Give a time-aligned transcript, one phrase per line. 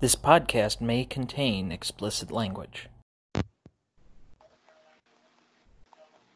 [0.00, 2.88] This podcast may contain explicit language.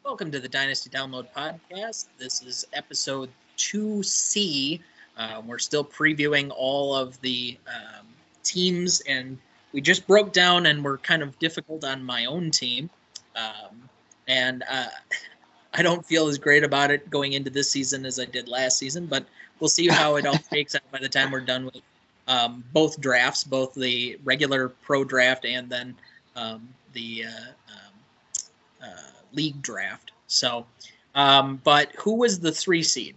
[0.05, 2.07] Welcome to the Dynasty Download Podcast.
[2.19, 4.81] This is episode 2C.
[5.17, 8.05] Uh, we're still previewing all of the um,
[8.43, 9.39] teams, and
[9.73, 12.91] we just broke down and we're kind of difficult on my own team.
[13.37, 13.89] Um,
[14.27, 14.87] and uh,
[15.75, 18.77] I don't feel as great about it going into this season as I did last
[18.77, 19.25] season, but
[19.61, 21.81] we'll see how it all shakes out by the time we're done with
[22.29, 25.95] um, both drafts, both the regular pro draft and then
[26.37, 30.13] um, the uh, um, uh, league draft.
[30.27, 30.67] So,
[31.15, 33.17] um, but who was the three seed?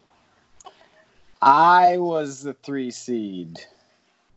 [1.41, 3.59] I was the three seed.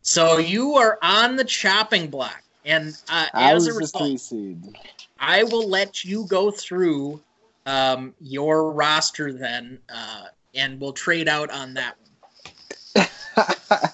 [0.01, 4.09] So you are on the chopping block, and uh, I as was a result, the
[4.09, 4.77] three seed.
[5.19, 7.21] I will let you go through
[7.65, 11.95] um, your roster then, uh, and we'll trade out on that
[12.95, 13.07] one.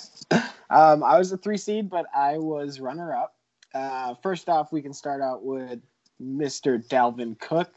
[0.70, 3.36] um, I was the three seed, but I was runner up.
[3.74, 5.80] Uh, first off, we can start out with
[6.22, 6.85] Mr.
[6.88, 7.70] Dalvin Cook,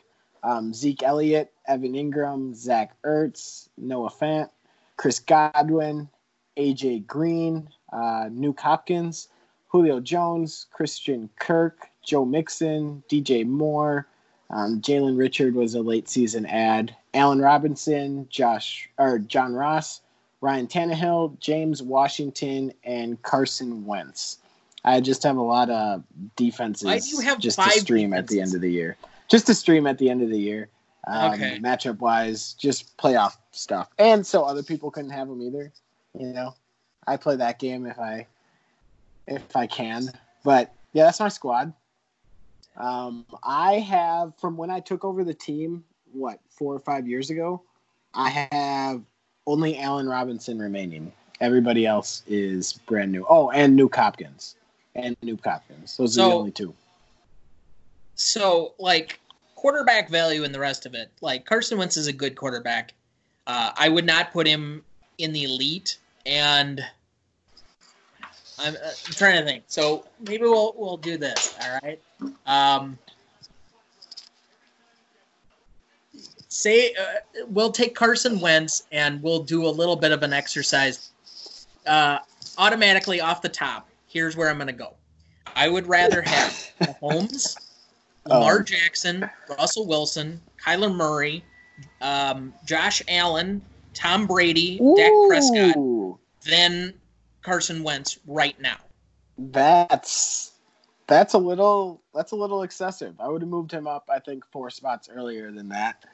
[0.43, 4.49] um, Zeke Elliott, Evan Engram, Zach Ertz, Noah Fant,
[4.97, 6.09] Chris Godwin,
[6.57, 9.29] AJ Green, uh, Nuke Hopkins,
[9.69, 14.07] Julio Jones, Christian Kirk, Joe Mixon, DJ Moore,
[14.51, 20.01] um, Jalen Richard was a late season ad, Allen Robinson, Josh or John Ross,
[20.41, 24.39] Ryan Tannehill, James Washington, and Carson Wentz.
[24.85, 26.05] I just have a lot of
[26.37, 28.97] defenses Why do you have just five to stream at the end of the year.
[29.29, 30.69] Just to stream at the end of the year.
[31.07, 31.59] Um, Okay.
[31.59, 35.73] Matchup wise, just playoff stuff, and so other people couldn't have them either.
[36.19, 36.55] You know,
[37.07, 38.27] I play that game if I
[39.27, 40.11] if I can.
[40.45, 41.73] But yeah, that's my squad.
[42.77, 47.31] Um, I have from when I took over the team, what four or five years
[47.31, 47.63] ago.
[48.15, 49.03] I have
[49.49, 51.11] only Allen Robinson remaining.
[51.41, 53.25] Everybody else is brand new.
[53.29, 54.57] Oh, and Nuke Hopkins.
[54.95, 55.97] And Nuke Hopkins.
[55.97, 56.75] Those are the only two.
[58.15, 59.21] So, like
[59.55, 62.93] quarterback value and the rest of it, like Carson Wentz is a good quarterback.
[63.47, 64.85] Uh, I would not put him
[65.17, 66.85] in the elite, and
[68.59, 69.65] I'm, uh, I'm trying to think.
[69.69, 71.57] So maybe we'll we'll do this.
[71.63, 72.01] All right.
[72.47, 72.99] Um,
[76.59, 81.11] say uh, we'll take Carson Wentz and we'll do a little bit of an exercise.
[81.87, 82.19] Uh,
[82.59, 84.95] automatically off the top, here's where I'm going to go.
[85.55, 87.57] I would rather have Mahomes,
[88.27, 88.63] Lamar Oh.
[88.63, 91.45] Jackson, Russell Wilson, Kyler Murray,
[92.01, 93.63] um, Josh Allen,
[93.95, 96.93] Tom Brady, Dak Prescott Ooh, than
[97.43, 98.77] Carson Wentz right now.
[99.39, 100.53] That's
[101.07, 103.15] that's a little that's a little excessive.
[103.21, 106.05] I would have moved him up, I think, four spots earlier than that.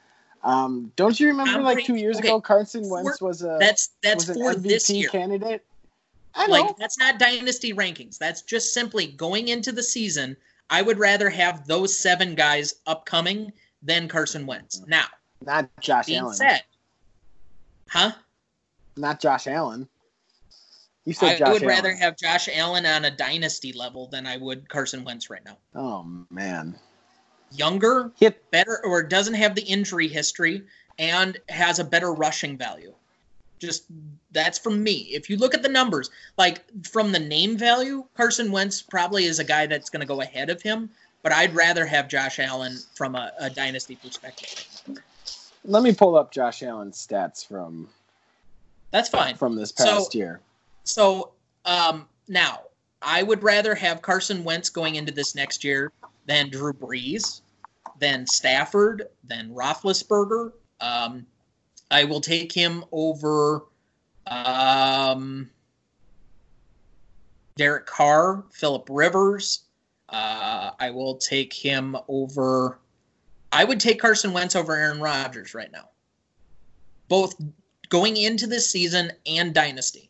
[0.45, 4.27] Um, don't you remember like two years okay, ago, Carson Wentz was a That's that's
[4.27, 5.09] was for this year.
[5.09, 5.65] candidate?
[6.35, 6.51] I know.
[6.51, 8.19] Like that's not dynasty rankings.
[8.19, 10.37] That's just simply going into the season.
[10.69, 13.51] I would rather have those seven guys upcoming
[13.81, 14.85] than Carson Wentz.
[14.85, 15.05] Now,
[15.43, 16.35] not Josh being Allen.
[16.35, 16.63] said,
[17.89, 18.11] huh?
[18.97, 19.87] Not Josh Allen.
[21.05, 21.75] You said I Josh would Allen.
[21.75, 25.57] rather have Josh Allen on a dynasty level than I would Carson Wentz right now.
[25.73, 26.77] Oh man.
[27.51, 30.63] Younger, Hit better, or doesn't have the injury history
[30.99, 32.93] and has a better rushing value.
[33.59, 33.85] Just
[34.31, 35.09] that's from me.
[35.13, 39.39] If you look at the numbers, like from the name value, Carson Wentz probably is
[39.39, 40.89] a guy that's going to go ahead of him.
[41.23, 44.65] But I'd rather have Josh Allen from a, a dynasty perspective.
[45.63, 47.87] let me pull up Josh Allen's stats from
[48.91, 49.35] That's fine.
[49.35, 50.39] from this So- past year.
[50.83, 51.31] So
[51.65, 52.61] um, now,
[53.01, 55.91] I would rather have Carson Wentz going into this next year
[56.25, 57.41] than Drew Brees,
[57.99, 60.51] than Stafford, than Roethlisberger.
[60.81, 61.25] Um,
[61.91, 63.65] I will take him over
[64.27, 65.49] um,
[67.57, 69.61] Derek Carr, Philip Rivers.
[70.09, 72.79] Uh, I will take him over.
[73.51, 75.89] I would take Carson Wentz over Aaron Rodgers right now,
[77.07, 77.35] both
[77.89, 80.09] going into this season and dynasty.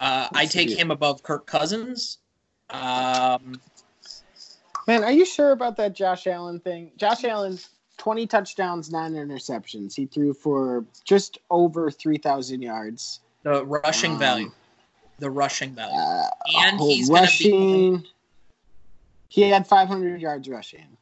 [0.00, 2.18] Uh, I take him above Kirk Cousins.
[2.70, 3.60] Um,
[4.86, 6.92] Man, are you sure about that Josh Allen thing?
[6.96, 9.94] Josh Allen's 20 touchdowns, nine interceptions.
[9.94, 13.20] He threw for just over 3,000 yards.
[13.44, 14.52] the rushing Um, value,
[15.18, 18.04] the rushing value, Uh, and oh, he's to be rushing.
[19.28, 20.96] He had 500 yards rushing.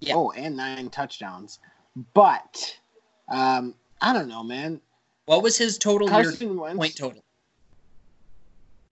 [0.00, 0.14] Yeah.
[0.16, 1.60] Oh, and nine touchdowns.
[2.14, 2.76] But
[3.28, 4.80] um, I don't know, man.
[5.26, 6.76] what was his total year Wentz.
[6.76, 7.22] point total?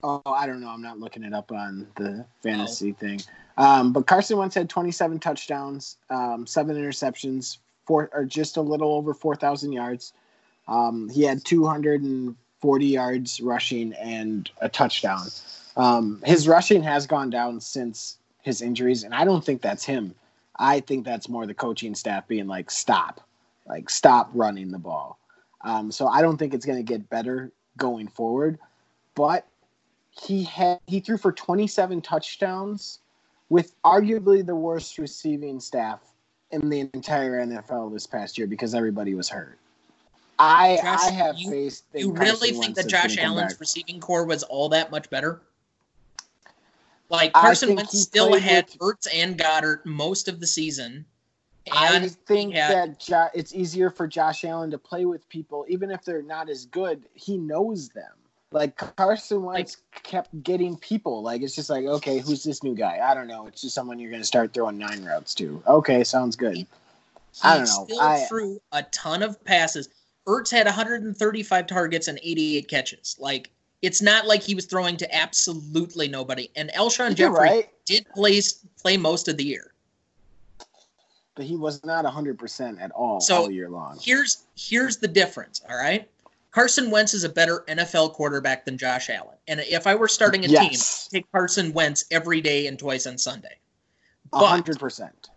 [0.03, 0.67] Oh, I don't know.
[0.67, 3.21] I'm not looking it up on the fantasy thing.
[3.57, 8.93] Um, but Carson Wentz had 27 touchdowns, um, seven interceptions, four or just a little
[8.93, 10.13] over 4,000 yards.
[10.67, 15.27] Um, he had 240 yards rushing and a touchdown.
[15.77, 20.15] Um, his rushing has gone down since his injuries, and I don't think that's him.
[20.57, 23.21] I think that's more the coaching staff being like, stop,
[23.67, 25.17] like stop running the ball.
[25.61, 28.59] Um, so I don't think it's going to get better going forward.
[29.15, 29.47] But
[30.21, 32.99] he had he threw for 27 touchdowns
[33.49, 36.01] with arguably the worst receiving staff
[36.51, 39.57] in the entire NFL this past year because everybody was hurt.
[40.39, 41.83] I Josh, I have you- faith.
[41.93, 43.59] You really think that Josh Allen's back.
[43.59, 45.41] receiving core was all that much better?
[47.09, 51.05] Like Carson Wentz still had with- Ertz and Goedert most of the season.
[51.71, 55.91] I think had, that jo- it's easier for Josh Allen to play with people, even
[55.91, 57.03] if they're not as good.
[57.13, 58.11] He knows them.
[58.53, 61.23] Like Carson Wentz kept getting people.
[61.23, 62.99] Like it's just like, okay, who's this new guy?
[63.03, 63.47] I don't know.
[63.47, 65.61] It's just someone you're going to start throwing nine routes to.
[65.67, 66.55] Okay, sounds good.
[66.57, 66.67] he
[67.43, 67.85] I don't know.
[67.85, 69.89] still I- threw a ton of passes.
[70.27, 73.17] Ertz had 135 targets and 88 catches.
[73.19, 73.49] Like
[73.81, 76.49] it's not like he was throwing to absolutely nobody.
[76.55, 78.39] And Alshon Jeffery right, did play
[78.79, 79.73] play most of the year.
[81.35, 83.97] but he was not 100% at all So, all year long.
[83.99, 85.61] Here's here's the difference.
[85.67, 86.07] All right,
[86.53, 89.37] Carson Wentz is a better NFL quarterback than Josh Allen.
[89.47, 91.07] And if I were starting a Yes.
[91.07, 93.57] team, take Carson Wentz every day and twice on Sunday.
[94.31, 95.29] 100%.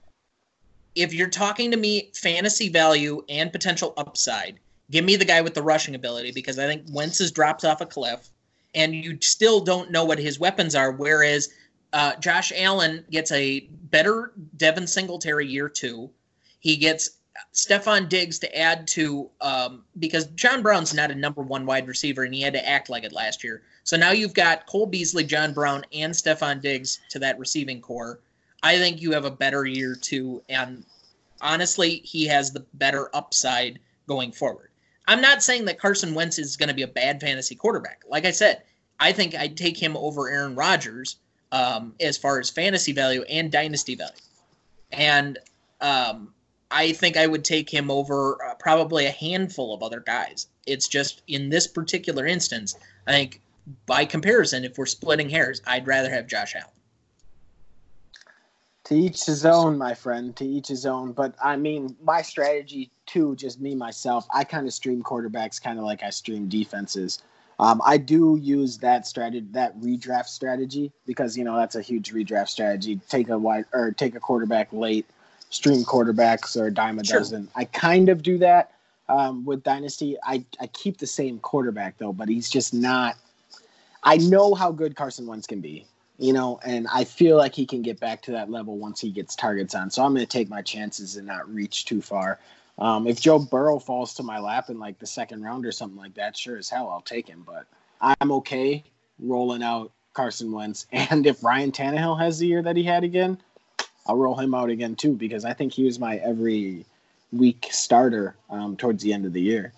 [0.94, 4.58] if you're talking to me fantasy value and potential upside,
[4.90, 7.82] give me the guy with the rushing ability because I think Wentz has dropped off
[7.82, 8.30] a cliff,
[8.74, 10.90] and you still don't know what his weapons are.
[10.92, 11.50] Whereas
[11.92, 16.10] uh, Josh Allen gets a better Devin Singletary year two.
[16.60, 17.10] He gets
[17.54, 22.24] Stefon Diggs to add to um, because John Brown's not a number one wide receiver,
[22.24, 23.62] and he had to act like it last year.
[23.84, 28.20] So now you've got Cole Beasley, John Brown, and Stefon Diggs to that receiving core.
[28.62, 30.84] I think you have a better year too, and
[31.40, 34.70] honestly, he has the better upside going forward.
[35.08, 38.02] I'm not saying that Carson Wentz is going to be a bad fantasy quarterback.
[38.08, 38.62] Like I said,
[38.98, 41.16] I think I'd take him over Aaron Rodgers
[41.52, 44.14] um, as far as fantasy value and dynasty value.
[44.90, 45.38] And
[45.80, 46.32] um,
[46.70, 50.48] I think I would take him over uh, probably a handful of other guys.
[50.66, 52.76] It's just in this particular instance,
[53.06, 53.40] I think
[53.86, 56.70] by comparison, if we're splitting hairs, I'd rather have Josh Allen.
[58.84, 60.36] To each his own, my friend.
[60.36, 61.12] To each his own.
[61.12, 64.28] But I mean, my strategy too, just me myself.
[64.32, 67.20] I kind of stream quarterbacks, kind of like I stream defenses.
[67.58, 72.12] Um, I do use that strategy, that redraft strategy, because you know that's a huge
[72.12, 73.00] redraft strategy.
[73.08, 75.06] Take a wide or take a quarterback late,
[75.50, 77.20] stream quarterbacks or a dime a Sure.
[77.20, 77.48] dozen.
[77.54, 78.72] I kind of do that
[79.08, 80.16] um, with dynasty.
[80.24, 83.16] I I keep the same quarterback though, but he's just not.
[84.02, 85.86] I know how good Carson Wentz can be
[86.18, 89.10] you know, and I feel like he can get back to that level once he
[89.10, 89.90] gets targets on.
[89.90, 92.38] So I'm going to take my chances and not reach too far.
[92.78, 95.98] Um, if Joe Burrow falls to my lap in like the second round or something
[95.98, 97.42] like that, sure as hell I'll take him.
[97.46, 97.66] But
[98.00, 98.84] I'm okay
[99.18, 100.86] rolling out Carson Wentz.
[100.92, 103.38] And if Ryan Tannehill has the year that he had again,
[104.06, 106.84] I'll roll him out again too because I think he was my every
[107.32, 109.72] week starter um, towards the end of the year.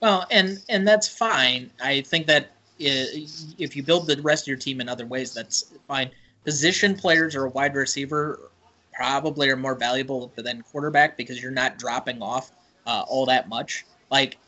[0.00, 1.70] Well, and and that's fine.
[1.82, 5.72] I think that if you build the rest of your team in other ways, that's
[5.86, 6.10] fine.
[6.44, 8.50] Position players or a wide receiver
[8.92, 12.52] probably are more valuable than quarterback because you're not dropping off
[12.86, 13.84] uh, all that much.
[14.10, 14.38] Like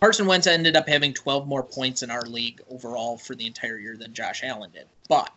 [0.00, 3.78] Carson Wentz ended up having 12 more points in our league overall for the entire
[3.78, 4.86] year than Josh Allen did.
[5.08, 5.32] But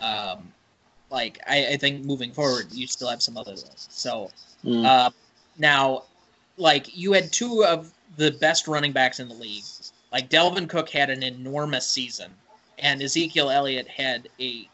[0.00, 0.52] um,
[1.10, 3.86] like I, I think moving forward, you still have some other ones.
[3.90, 4.30] So
[4.64, 4.84] Mm.
[4.84, 5.10] uh,
[5.56, 6.02] now,
[6.56, 9.62] like you had two of the best running backs in the league.
[10.10, 12.32] Like Dalvin Cook had an enormous season,
[12.78, 14.68] and Ezekiel Elliott had a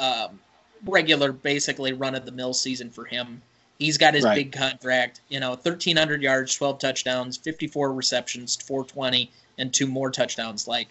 [0.00, 0.40] um,
[0.84, 3.42] regular, basically run of the mill season for him.
[3.78, 4.34] He's got his Right.
[4.34, 10.66] big contract, you know, 1,300 yards, 12 touchdowns, 54 receptions, 420, and two more touchdowns.
[10.66, 10.88] Like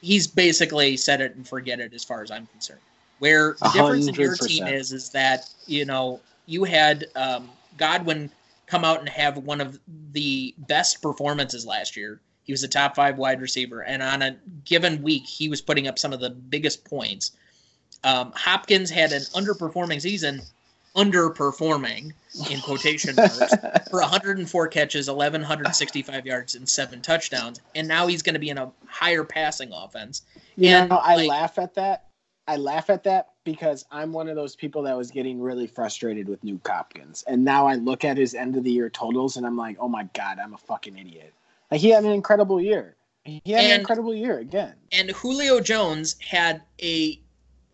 [0.00, 2.80] he's basically set it and forget it as far as I'm concerned.
[3.20, 7.48] Where the A difference in your team is, is that you know you had um,
[7.76, 8.30] Godwin
[8.66, 9.78] come out and have one of
[10.12, 12.20] the best performances last year.
[12.44, 15.86] He was a top five wide receiver, and on a given week, he was putting
[15.86, 17.32] up some of the biggest points.
[18.02, 20.40] Um, Hopkins had an underperforming season,
[20.96, 22.12] underperforming
[22.50, 23.54] in quotation marks,
[23.90, 27.60] for 104 catches, 1,165 yards, and seven touchdowns.
[27.74, 30.22] And now he's going to be in a higher passing offense.
[30.56, 32.06] You And, know, I like- laugh at that.
[32.48, 36.28] I laugh at that because I'm one of those people that was getting really frustrated
[36.28, 39.46] with Nuke Hopkins, and now I look at his end of the year totals and
[39.46, 41.32] I'm like, oh my god, I'm a fucking idiot.
[41.70, 42.96] Like he had an incredible year.
[43.24, 44.74] He had an incredible year again.
[44.92, 47.20] and Julio Jones had a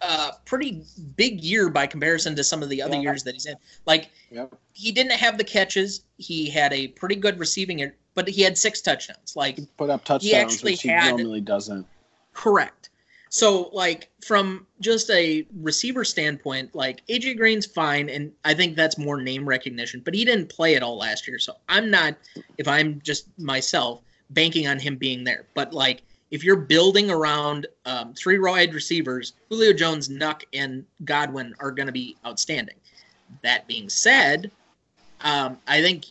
[0.02, 0.82] uh, pretty
[1.16, 3.00] big year by comparison to some of the other Yeah.
[3.02, 3.54] years that he's in.
[3.87, 4.54] Like Yep.
[4.75, 6.02] he didn't have the catches.
[6.18, 9.35] He had a pretty good receiving year, but he had six touchdowns.
[9.37, 11.87] Like He put up touchdowns, actually which he had- normally doesn't.
[12.35, 12.90] correct.
[13.37, 18.97] So, like, from just a receiver standpoint, like, AJ Green's fine, and I think that's
[18.97, 21.38] more name recognition, but he didn't play at all last year.
[21.38, 22.16] So, I'm not,
[22.57, 24.00] if I'm just myself,
[24.31, 25.45] banking on him being there.
[25.52, 26.00] But, like,
[26.31, 31.88] if you're building around um, three wide receivers, Julio Jones, Nuke, and Godwin are going
[31.88, 32.76] to be outstanding.
[33.43, 34.50] That being said,
[35.21, 36.07] um, I think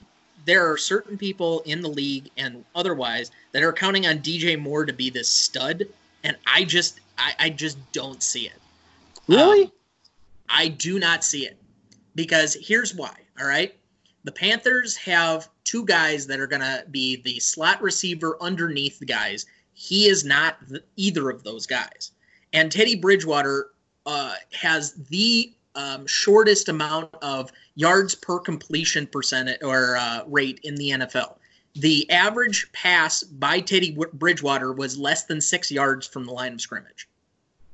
[0.46, 4.86] there are certain people in the league and otherwise that are counting on DJ Moore
[4.86, 5.86] to be this stud,
[6.24, 8.60] and I just I, I just don't see it.
[9.27, 9.65] Really?
[9.65, 9.72] Um,
[10.50, 11.57] I do not see it
[12.13, 13.15] because here's why.
[13.39, 13.75] All right,
[14.24, 19.05] the Panthers have two guys that are going to be the slot receiver underneath the
[19.05, 19.45] guys.
[19.74, 22.12] He is not the, either of those guys,
[22.53, 23.72] and Teddy Bridgewater
[24.05, 30.75] uh, has the um, shortest amount of yards per completion percentage or uh, rate in
[30.75, 31.36] the NFL.
[31.75, 36.62] The average pass by Teddy Bridgewater was less than six yards from the line of
[36.62, 37.10] scrimmage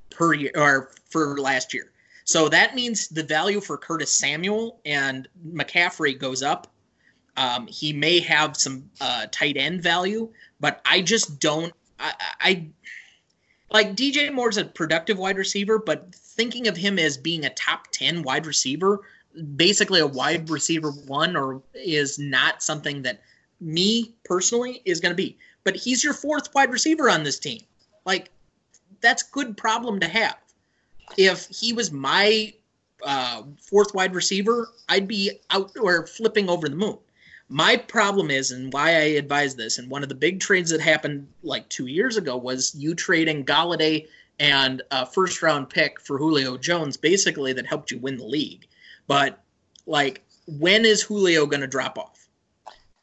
[0.10, 1.92] per year or for last year.
[2.24, 6.68] So that means the value for Curtis Samuel and McCaffrey goes up.
[7.38, 11.74] Um, he may have some uh, tight end value, but I just don't.
[12.00, 12.68] I, I
[13.72, 17.88] like DJ Moore's a productive wide receiver, but thinking of him as being a top
[17.92, 19.00] 10 wide receiver,
[19.56, 23.22] basically a wide receiver one, or is not something that
[23.62, 25.38] me personally is going to be.
[25.64, 27.62] But he's your fourth wide receiver on this team.
[28.06, 28.32] Like,
[29.00, 30.38] that's good problem to have.
[31.18, 32.54] If he was my
[33.04, 36.98] uh, fourth wide receiver, I'd be out or flipping over the moon.
[37.50, 40.80] My problem is, and why I advise this, and one of the big trades that
[40.80, 44.08] happened like two years ago was you trading Golladay
[44.40, 48.68] and a first round pick for Julio Jones, basically that helped you win the league.
[49.06, 49.40] But
[49.86, 52.21] like, when is Julio going to drop off?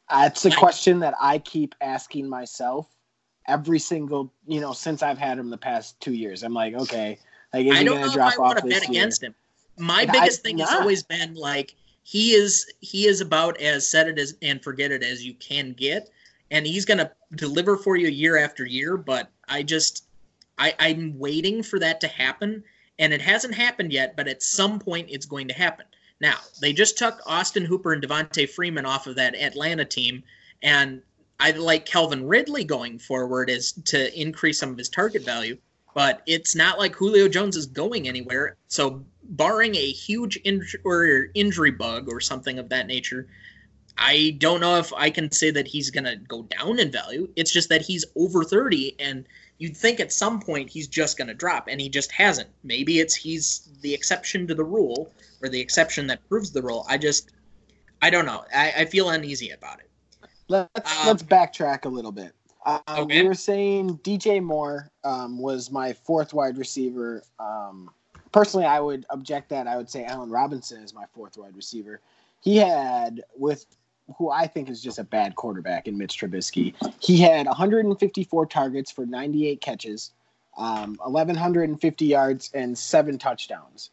[0.09, 2.87] That's a question that I keep asking myself
[3.47, 6.43] every single, you know, since I've had him the past two years.
[6.43, 7.19] I'm like, okay,
[7.53, 8.91] like is I don't know drop if I want to bet year?
[8.91, 9.35] against him.
[9.77, 13.89] My like, biggest I, thing has always been like he is he is about as
[13.89, 16.09] set it as and forget it as you can get,
[16.51, 18.97] and he's going to deliver for you year after year.
[18.97, 20.05] But I just
[20.57, 22.63] I, I'm waiting for that to happen,
[22.97, 25.85] and it hasn't happened yet, but at some point it's going to happen.
[26.21, 30.23] Now, they just took Austin Hooper and Devonta Freeman off of that Atlanta team,
[30.61, 31.01] and
[31.39, 35.57] I like Calvin Ridley going forward is to increase some of his target value,
[35.95, 38.57] but it's not like Julio Jones is going anywhere.
[38.67, 43.27] So, barring a huge inj- or injury bug or something of that nature,
[43.97, 47.29] I don't know if I can say that he's going to go down in value.
[47.35, 49.25] It's just that he's over 30 and
[49.59, 52.49] you'd think at some point he's just going to drop, and he just hasn't.
[52.63, 55.11] Maybe it's he's the exception to the rule
[55.43, 56.85] or the exception that proves the rule.
[56.89, 57.31] I just,
[58.01, 58.43] I don't know.
[58.55, 59.89] I, I feel uneasy about it.
[60.47, 62.33] Let's um, let's backtrack a little bit.
[62.65, 63.21] Um, okay.
[63.21, 67.23] We were saying DJ Moore um, was my fourth wide receiver.
[67.39, 67.89] Um,
[68.31, 69.67] personally, I would object that.
[69.67, 72.01] I would say Allen Robinson is my fourth wide receiver.
[72.41, 73.65] He had with
[74.17, 76.73] who I think is just a bad quarterback in Mitch Trubisky.
[76.99, 80.11] He had 154 targets for 98 catches,
[80.57, 83.91] um, 1,150 yards, and seven touchdowns.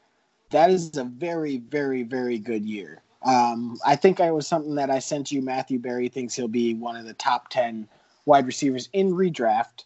[0.50, 3.02] That is a very, very, very good year.
[3.22, 5.42] Um, I think I was something that I sent you.
[5.42, 7.88] Matthew Berry thinks he'll be one of the top 10
[8.24, 9.84] wide receivers in redraft,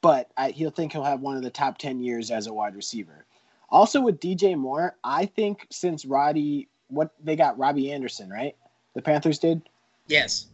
[0.00, 2.76] but I, he'll think he'll have one of the top 10 years as a wide
[2.76, 3.24] receiver.
[3.70, 8.54] Also with DJ Moore, I think since Roddy, what they got Robbie Anderson, right?
[8.94, 9.62] The Panthers did.
[10.06, 10.46] Yes.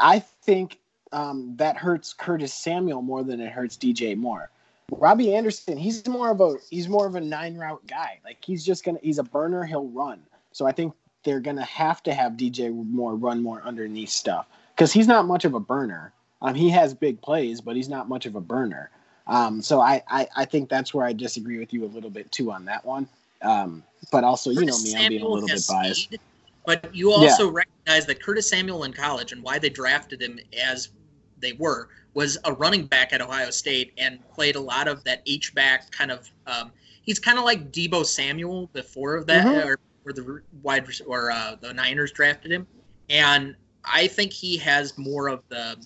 [0.00, 0.78] I think
[1.12, 4.50] um, that hurts Curtis Samuel more than it hurts DJ Moore.
[4.90, 8.20] Robbie Anderson, he's more of a he's more of a nine route guy.
[8.24, 10.22] Like he's just gonna he's a burner, he'll run.
[10.52, 14.92] So I think they're gonna have to have DJ Moore run more underneath stuff because
[14.92, 16.12] he's not much of a burner.
[16.40, 18.90] Um, he has big plays, but he's not much of a burner.
[19.26, 22.30] Um, so I, I, I think that's where I disagree with you a little bit
[22.32, 23.08] too on that one.
[23.42, 26.04] Um, but also, you know me, I'm being a little bit biased.
[26.04, 26.20] Speed,
[26.68, 27.62] but you also yeah.
[27.64, 30.90] recognize that Curtis Samuel in college and why they drafted him as
[31.38, 35.22] they were was a running back at Ohio State and played a lot of that
[35.24, 36.30] H back kind of.
[36.46, 36.70] Um,
[37.00, 39.66] he's kind of like Deebo Samuel before of that, mm-hmm.
[39.66, 42.66] or, or, the wide or uh, the Niners drafted him,
[43.08, 45.82] and I think he has more of the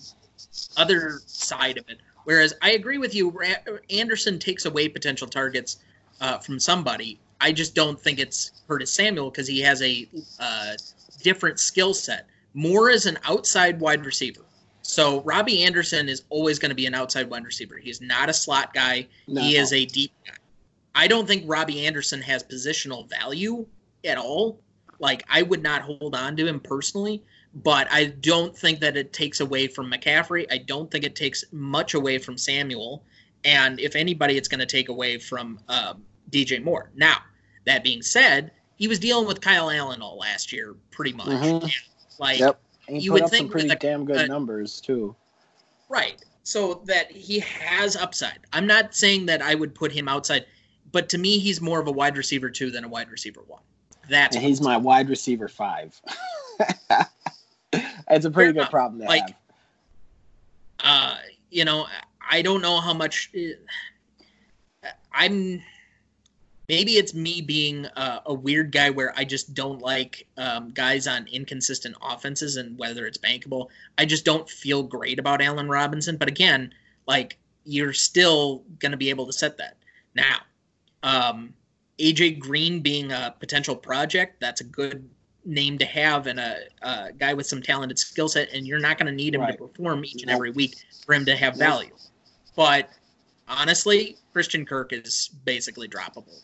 [0.75, 1.99] other side of it.
[2.25, 3.39] Whereas I agree with you,
[3.89, 5.77] Anderson takes away potential targets
[6.19, 10.07] uh, from somebody, I just don't think it's Curtis Samuel because he has a
[10.39, 10.73] uh,
[11.21, 12.27] different skill set.
[12.53, 14.41] Moore is an outside wide receiver.
[14.83, 17.77] So Robbie Anderson is always going to be an outside wide receiver.
[17.77, 19.07] He's not a slot guy.
[19.27, 19.41] No.
[19.41, 20.33] He is a deep guy.
[20.95, 23.65] I don't think Robbie Anderson has positional value
[24.05, 24.59] at all.
[24.99, 27.23] Like I would not hold on to him personally,
[27.55, 30.45] but I don't think that it takes away from McCaffrey.
[30.51, 33.03] I don't think it takes much away from Samuel.
[33.45, 36.89] And if anybody, it's going to take away from um, DJ Moore.
[36.95, 37.17] Now,
[37.65, 41.27] that being said, he was dealing with Kyle Allen all last year, pretty much.
[41.27, 41.71] Mhm.
[42.19, 42.59] Like, Yep.
[42.87, 45.15] And he you put would up some think pretty a- damn good a- numbers too.
[45.89, 46.21] right.
[46.45, 48.39] So that he has upside.
[48.51, 50.45] I'm not saying that I would put him outside,
[50.91, 53.61] but to me, he's more of a wide receiver two than a wide receiver one.
[54.09, 55.97] That's he's my wide receiver five.
[57.71, 58.69] it's a pretty Fair good enough.
[58.71, 59.35] problem to Like, have.
[60.79, 61.17] uh,
[61.49, 61.87] you know,
[62.29, 63.31] I don't know how much.
[63.33, 65.61] uh, I'm.
[66.69, 71.07] Maybe it's me being uh, a weird guy where I just don't like um, guys
[71.07, 73.67] on inconsistent offenses and whether it's bankable.
[73.97, 76.15] I just don't feel great about Allen Robinson.
[76.15, 76.73] But again,
[77.05, 79.75] like you're still going to be able to set that.
[80.15, 80.37] Now,
[81.03, 81.53] um,
[81.99, 85.07] AJ Green being a potential project, that's a good
[85.45, 88.97] name to have and a, a guy with some talented skill set, and you're not
[88.97, 89.51] going to need him Right.
[89.57, 91.93] to perform each and every week for him to have value.
[92.55, 92.89] But
[93.49, 96.39] honestly, Christian Kirk is basically droppable.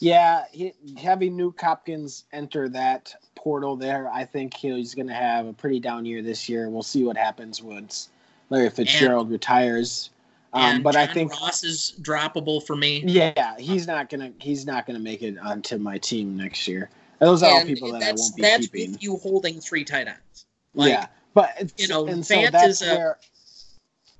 [0.00, 5.46] Yeah, he, having Nuke Hopkins enter that portal there, I think he's going to have
[5.46, 6.68] a pretty down year this year.
[6.68, 8.08] We'll see what happens once
[8.50, 10.10] Larry Fitzgerald retires.
[10.52, 13.02] Um, and but I John think, Ross is droppable for me.
[13.06, 16.88] yeah, he's not gonna he's not gonna make it onto my team next year.
[17.18, 18.92] Those are all people that I that's won't be that's keeping.
[18.92, 20.46] with you holding three tight ends.
[20.74, 23.18] Like, yeah, but you know, and Fant that's is a- where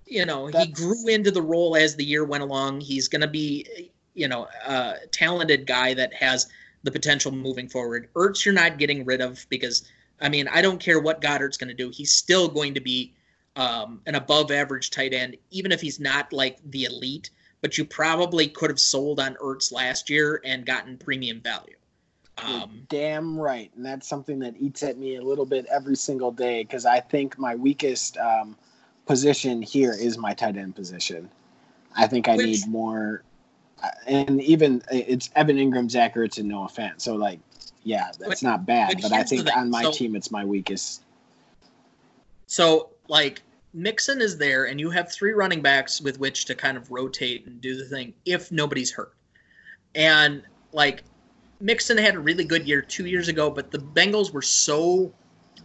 [0.09, 2.81] you know, he grew into the role as the year went along.
[2.81, 6.49] He's going to be, you know, a talented guy that has
[6.83, 8.09] the potential moving forward.
[8.15, 9.89] Ertz, you're not getting rid of because,
[10.21, 11.91] I mean, I don't care what Goedert's going to do.
[11.91, 13.15] He's still going to be
[13.57, 17.31] um, an above average tight end, even if he's not like the elite.
[17.61, 21.75] But you probably could have sold on Ertz last year and gotten premium value.
[22.45, 26.31] Um, damn right, and that's something that eats at me a little bit every single
[26.31, 28.57] day because I think my weakest um,
[29.07, 31.29] position here is my tight end position.
[31.97, 33.25] I think I Which- need more,
[34.07, 37.01] and even it's Evan Engram, Zach Ertz, and Noah Fant.
[37.01, 37.41] So like,
[37.85, 40.45] yeah, that's But- not bad, but but I think on my so- team it's my
[40.45, 41.03] weakest.
[42.47, 43.43] So, like,
[43.75, 47.47] Mixon is there, and you have three running backs with which to kind of rotate
[47.47, 49.13] and do the thing if nobody's hurt.
[49.95, 51.05] And, like,
[51.61, 55.13] Mixon had a really good year two years ago, but the Bengals were so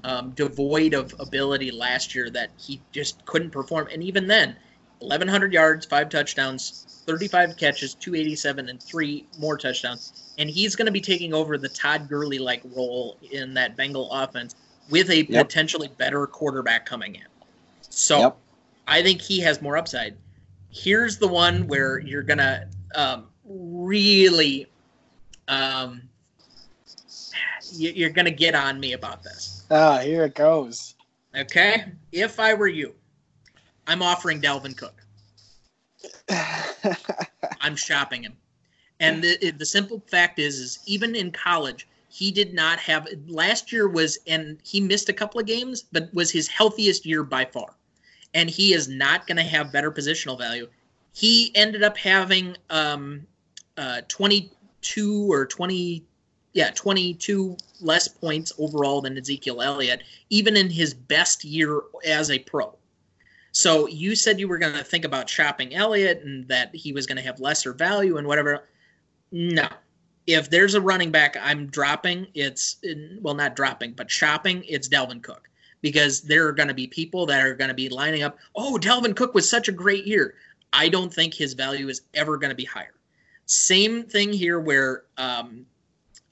[0.03, 3.87] um, devoid of ability last year that he just couldn't perform.
[3.91, 4.57] And even then,
[5.09, 10.31] 1,100 yards, five touchdowns, 35 catches, 287, and three more touchdowns.
[10.37, 14.09] And he's going to be taking over the Todd Gurley like role in that Bengal
[14.11, 14.55] offense
[14.89, 15.47] with a Yep.
[15.47, 17.25] potentially better quarterback coming in.
[17.89, 18.37] So Yep.
[18.87, 20.15] I think he has more upside.
[20.71, 24.67] Here's the one where you're going to um, really,
[25.47, 26.03] um,
[27.73, 29.63] you- you're going to get on me about this.
[29.71, 30.93] Ah, here it goes.
[31.35, 31.85] Okay?
[32.11, 32.93] If I were you,
[33.87, 35.01] I'm offering Dalvin Cook.
[37.61, 38.33] I'm shopping him.
[38.99, 43.07] And the, the simple fact is, is even in college, he did not have.
[43.27, 47.23] Last year was, and he missed a couple of games, but was his healthiest year
[47.23, 47.75] by far.
[48.33, 50.67] And he is not going to have better positional value.
[51.13, 53.27] He ended up having um,
[53.77, 56.03] uh, 22 or 20,
[56.53, 62.39] yeah, 22 less points overall than Ezekiel Elliott, even in his best year as a
[62.39, 62.75] pro.
[63.53, 67.05] So you said you were going to think about shopping Elliott and that he was
[67.05, 68.67] going to have lesser value and whatever.
[69.31, 69.69] No.
[70.25, 72.77] If there's a running back I'm dropping, it's
[73.21, 75.49] well not dropping, but shopping, it's Dalvin Cook
[75.81, 78.79] because there are going to be people that are going to be lining up, "Oh,
[78.81, 80.35] Dalvin Cook was such a great year."
[80.71, 82.95] I don't think his value is ever going to be higher.
[83.45, 85.65] Same thing here where um,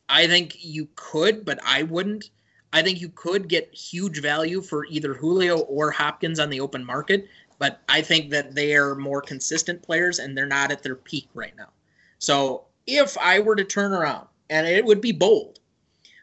[0.09, 2.31] I think you could, but I wouldn't.
[2.73, 6.85] I think you could get huge value for either Julio or Hopkins on the open
[6.85, 7.27] market,
[7.59, 11.27] but I think that they are more consistent players and they're not at their peak
[11.33, 11.69] right now.
[12.19, 15.59] So if I were to turn around, and it would be bold,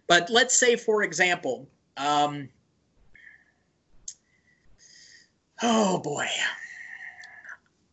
[0.06, 2.48] but let's say, for example, um,
[5.62, 6.26] oh boy,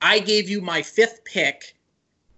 [0.02, 1.76] I gave you my fifth pick,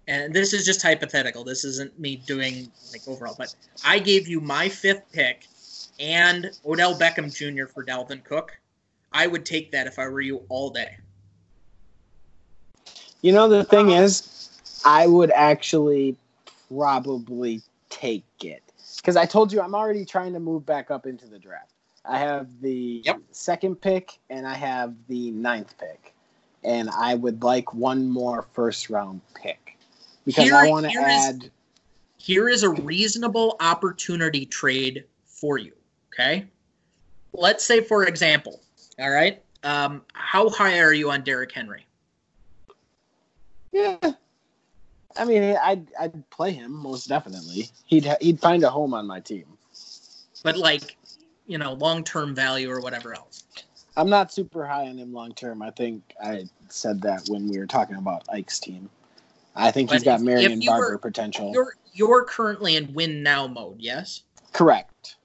[0.06, 1.44] and this is just hypothetical.
[1.44, 3.54] This isn't me doing like overall, but
[3.84, 5.46] I gave you my fifth pick
[5.98, 7.66] and Odell Beckham Jr.
[7.66, 8.58] for Dalvin Cook.
[9.12, 10.96] I would take that if I were you all day.
[13.22, 14.50] You know, the thing is,
[14.84, 16.16] I would actually
[16.68, 18.62] probably take it
[18.96, 21.72] because I told you I'm already trying to move back up into the draft.
[22.04, 23.18] I have the Yep.
[23.32, 26.14] second pick and I have the ninth pick,
[26.64, 29.76] and I would like one more first round pick
[30.24, 31.50] because Here- I want to here is- add.
[32.18, 35.72] Here is a reasonable opportunity trade for you.
[36.18, 36.46] Okay.
[37.32, 38.60] Let's say, for example,
[38.98, 41.86] all right, um, how high are you on Derrick Henry?
[43.70, 43.98] Yeah.
[45.16, 47.70] I mean, I'd I'd play him most definitely.
[47.86, 49.44] He'd ha- he'd find a home on my team.
[50.42, 50.96] But like,
[51.46, 53.44] you know, long term value or whatever else.
[53.96, 55.60] I'm not super high on him long term.
[55.60, 58.88] I think I said that when we were talking about Ike's team.
[59.54, 61.52] I think he's got Marion Barber were- potential.
[61.52, 64.22] You're you're currently in win now mode, yes?
[64.52, 65.16] Correct.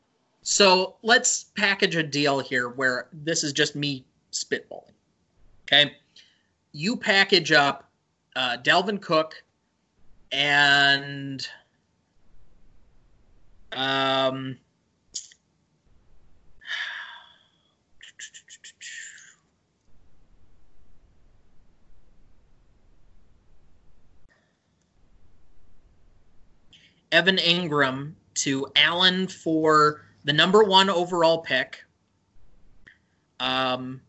[0.43, 4.91] So let's package a deal here where this is just me spitballing.
[5.65, 5.93] Okay.
[6.73, 7.89] You package up
[8.35, 9.41] uh, Dalvin Cook
[10.33, 11.47] and
[13.71, 14.57] um,
[27.13, 31.83] Evan Engram to Allen for the number one overall pick.
[33.39, 34.01] Um,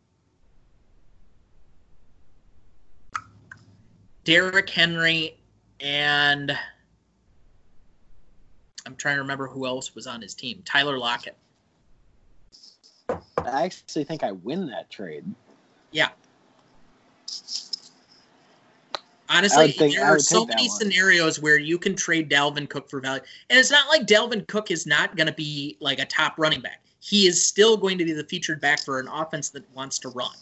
[4.24, 5.37] Derrick Henry
[5.81, 6.57] and
[8.87, 10.62] I'm trying to remember who else was on his team.
[10.64, 11.37] Tyler Lockett.
[13.09, 15.24] I actually think I win that trade.
[15.90, 16.09] Yeah.
[19.35, 23.23] Honestly, think- there are so many scenarios where you can trade Dalvin Cook for value.
[23.51, 26.61] And it's not like Dalvin Cook is not going to be like a top running
[26.61, 26.81] back.
[27.01, 30.09] He is still going to be the featured back for an offense that wants to
[30.11, 30.37] run.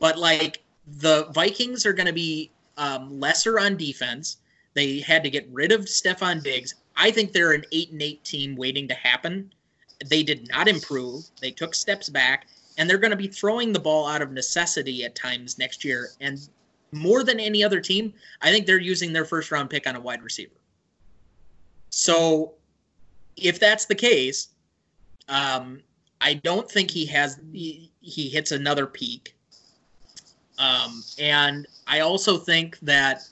[0.00, 0.62] But like
[0.98, 4.38] the Vikings are going to be um, lesser on defense.
[4.74, 6.74] They had to get rid of Stefon Diggs.
[6.96, 9.52] I think they're an 8 and 8 team waiting to happen.
[10.04, 11.24] They did not improve.
[11.40, 15.04] They took steps back and they're going to be throwing the ball out of necessity
[15.04, 16.38] at times next year and
[16.96, 20.00] more than any other team, I think they're using their first round pick on a
[20.00, 20.54] wide receiver.
[21.90, 22.54] So,
[23.36, 24.48] if that's the case,
[25.28, 25.80] um,
[26.20, 29.34] I don't think he has he, he hits another peak.
[30.58, 33.22] Um, and I also think that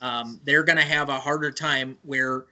[0.00, 2.46] um, they're going to have a harder time where,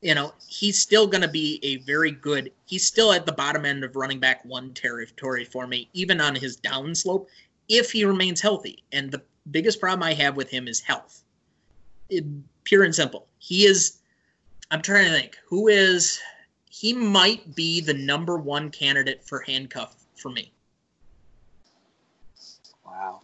[0.00, 2.50] you know, he's still going to be a very good.
[2.66, 6.34] He's still at the bottom end of running back one territory for me, even on
[6.34, 7.26] his downslope
[7.68, 8.82] if he remains healthy.
[8.92, 11.22] And the biggest problem I have with him is health.
[12.08, 12.24] It,
[12.64, 13.26] pure and simple.
[13.38, 13.98] He is.
[14.70, 16.20] I'm trying to think who is.
[16.70, 20.52] He might be the number one candidate for handcuff for me
[22.84, 23.20] Wow.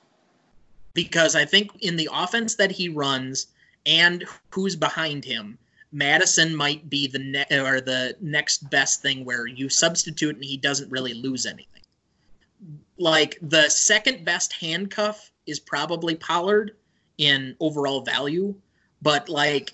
[0.95, 3.49] because I think in the offense that he runs
[3.87, 5.59] and who's behind him,
[5.93, 10.57] Mattison might be the ne- or the next best thing where you substitute and he
[10.57, 11.83] doesn't really lose anything.
[12.99, 16.77] Like the second best handcuff is probably Pollard
[17.19, 18.55] in overall value,
[19.03, 19.73] but like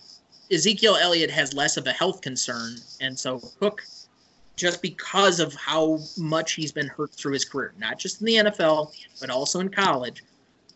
[0.50, 3.82] Ezekiel Elliott has less of a health concern, and so Hook,
[4.56, 8.34] just because of how much he's been hurt through his career, not just in the
[8.36, 10.24] NFL but also in college,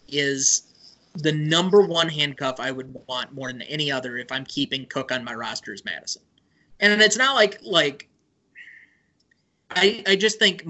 [0.09, 0.71] is
[1.15, 5.11] the number one handcuff I would want more than any other if I'm keeping Cook
[5.11, 6.23] on my roster is Mattison.
[6.79, 8.09] And it's not like like
[9.71, 10.65] I I just think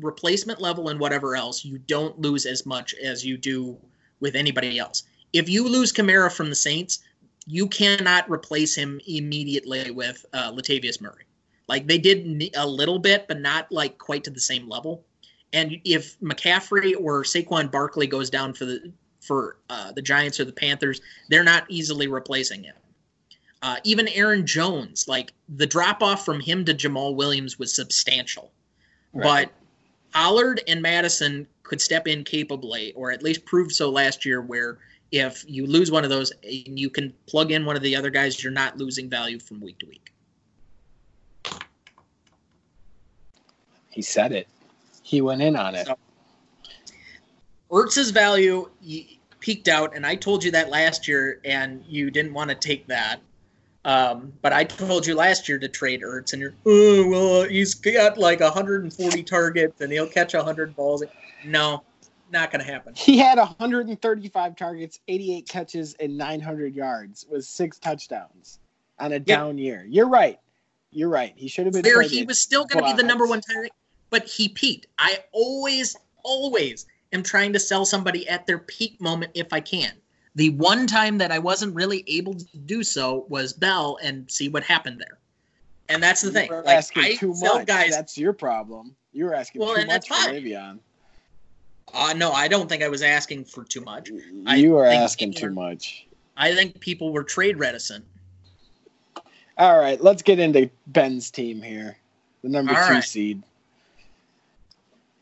[0.00, 3.76] replacement level and whatever else you don't lose as much as you do
[4.20, 5.04] with anybody else.
[5.32, 7.00] If you lose Kamara from the Saints,
[7.46, 11.24] you cannot replace him immediately with uh, Latavius Murray.
[11.66, 15.04] Like they did a little bit, but not like quite to the same level.
[15.52, 20.44] And if McCaffrey or Saquon Barkley goes down for the for uh, the Giants or
[20.44, 22.74] the Panthers, they're not easily replacing him.
[23.60, 28.52] Uh, even Aaron Jones, like the drop off from him to Jamaal Williams was substantial,
[29.12, 29.48] Right.
[29.48, 29.52] but
[30.12, 34.40] Pollard and Mattison could step in capably, or at least prove so last year.
[34.40, 34.78] Where
[35.12, 38.10] if you lose one of those and you can plug in one of the other
[38.10, 40.12] guys, you're not losing value from week to week.
[43.90, 44.48] He said it.
[45.02, 45.86] He went in on it.
[45.86, 45.98] So-
[47.70, 48.70] Ertz's value
[49.40, 52.86] peaked out, and I told you that last year, and you didn't want to take
[52.86, 53.20] that.
[53.88, 57.72] Um, but I told you last year to trade Ertz, and you're, oh, well, he's
[57.72, 61.02] got like 140 targets, and he'll catch 100 balls.
[61.46, 61.82] No,
[62.30, 62.92] not going to happen.
[62.94, 68.58] He had 135 targets, 88 catches, and 900 yards with six touchdowns
[68.98, 69.86] on a down year.
[69.88, 70.38] You're right.
[70.90, 71.32] You're right.
[71.34, 71.82] He should have been.
[71.82, 73.72] Where he was still going to be the number one target,
[74.10, 74.86] but he peaked.
[74.98, 79.92] I always, always am trying to sell somebody at their peak moment if I can.
[80.34, 84.48] The one time that I wasn't really able to do so was Bell, and see
[84.48, 85.18] what happened there.
[85.88, 86.48] And that's the thing.
[86.48, 87.66] You're Like asking I too much.
[87.66, 87.90] guys.
[87.90, 88.94] That's your problem.
[89.12, 90.34] You're asking Well, too and much for fine.
[90.34, 90.78] Le'Veon.
[91.94, 94.10] Uh, no, I don't think I was asking for too much.
[94.10, 96.06] You are asking people too much.
[96.36, 98.04] I think people were trade reticent.
[99.56, 101.96] All right, let's get into Ben's team here,
[102.42, 103.04] the number All two right.
[103.04, 103.42] seed.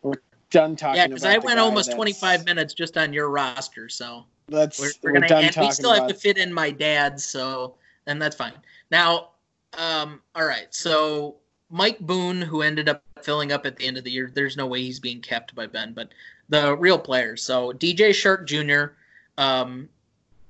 [0.03, 0.14] We're
[0.51, 0.97] done talking.
[0.97, 3.88] Yeah, because I went almost 25 minutes just on your roster.
[3.88, 7.20] So let's We're, we're, we're gonna talking we still have to fit in my dad,
[7.20, 8.52] so and that's fine.
[8.90, 9.30] Now,
[9.76, 10.68] um, all right.
[10.70, 11.37] So
[11.70, 14.66] Mike Boone, who ended up filling up at the end of the year, there's no
[14.66, 16.11] way he's being kept by Ben, but
[16.48, 17.42] the real players.
[17.42, 18.94] So DJ Chark Jr.,
[19.38, 19.88] um,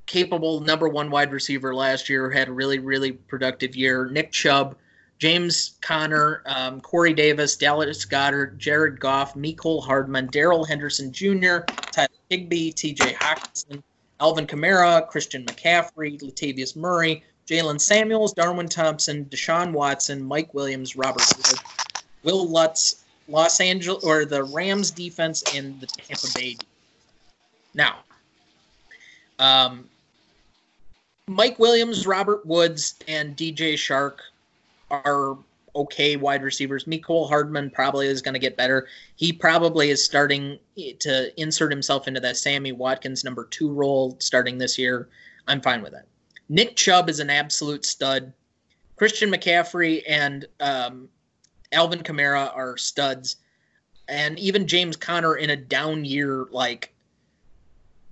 [0.05, 4.09] capable number one wide receiver last year, had a really, really productive year.
[4.11, 4.77] Nick Chubb,
[5.19, 12.06] James Conner, um, Corey Davis, Dallas Goedert, Jared Goff, Mecole Hardman, Darrell Henderson Jr., Tyler
[12.31, 13.83] Higbee, TJ Hockenson,
[14.21, 21.25] Alvin Kamara, Christian McCaffrey, Latavius Murray, Jaylen Samuels, Darwin Thompson, Deshaun Watson, Mike Williams, Robert
[21.37, 21.59] Wood,
[22.25, 26.57] Wil Lutz, Los Angeles or the Rams defense and the Tampa Bay.
[27.75, 27.99] Now,
[29.39, 29.89] um,
[31.29, 34.19] Mike Williams, Robert Woods, and DJ Chark
[34.91, 35.37] are
[35.77, 36.85] okay wide receivers.
[36.85, 38.89] Mecole Hardman probably is going to get better.
[39.15, 40.59] He probably is starting
[40.99, 45.09] to insert himself into that Sammy Watkins number two role starting this year.
[45.47, 46.07] I'm fine with that.
[46.49, 48.33] Nick Chubb is an absolute stud.
[48.97, 51.09] Christian McCaffrey and um,
[51.73, 53.37] Alvin Kamara are studs.
[54.09, 56.95] And even James Conner in a down year, like,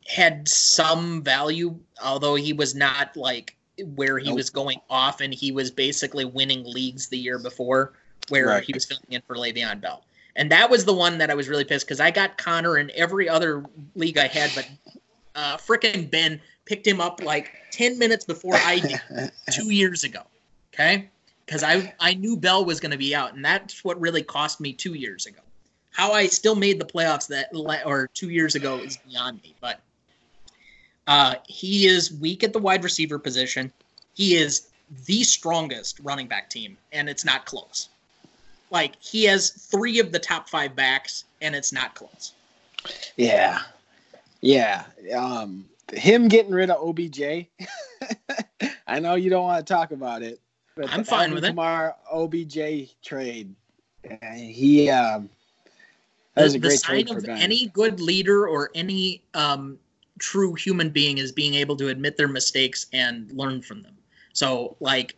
[0.06, 3.56] had some value, although he was not like
[3.94, 4.36] where he Nope.
[4.36, 7.92] was going off and he was basically winning leagues the year before
[8.28, 8.64] where Right.
[8.64, 10.04] he was filling in for Le'Veon Bell.
[10.36, 12.90] And that was the one that I was really pissed because I got Conner in
[12.94, 14.68] every other league I had, but
[15.34, 19.00] uh, frickin' Ben picked him up like 10 minutes before I did
[19.52, 20.22] two years ago.
[20.72, 21.08] Okay.
[21.46, 24.60] Because I, I knew Bell was going to be out, and that's what really cost
[24.60, 25.40] me two years ago.
[25.90, 27.50] How I still made the playoffs that
[27.84, 29.54] or two years ago is beyond me.
[29.60, 29.80] But
[31.06, 33.72] uh, he is weak at the wide receiver position.
[34.14, 34.68] He is
[35.06, 37.88] the strongest running back team, and it's not close.
[38.70, 42.32] Like he has three of the top five backs, and it's not close.
[43.16, 43.60] Yeah.
[44.40, 44.84] Yeah.
[45.14, 47.20] Um him getting rid of OBJ.
[48.86, 50.40] I know you don't want to talk about it.
[50.76, 51.54] But I'm fine Alvin with it.
[51.54, 53.54] Kamara OBJ trade.
[54.34, 55.28] He um
[56.34, 59.22] that was the, a the great sign trade for of any good leader or any
[59.34, 59.78] um,
[60.18, 63.96] true human being is being able to admit their mistakes and learn from them.
[64.32, 65.16] So, like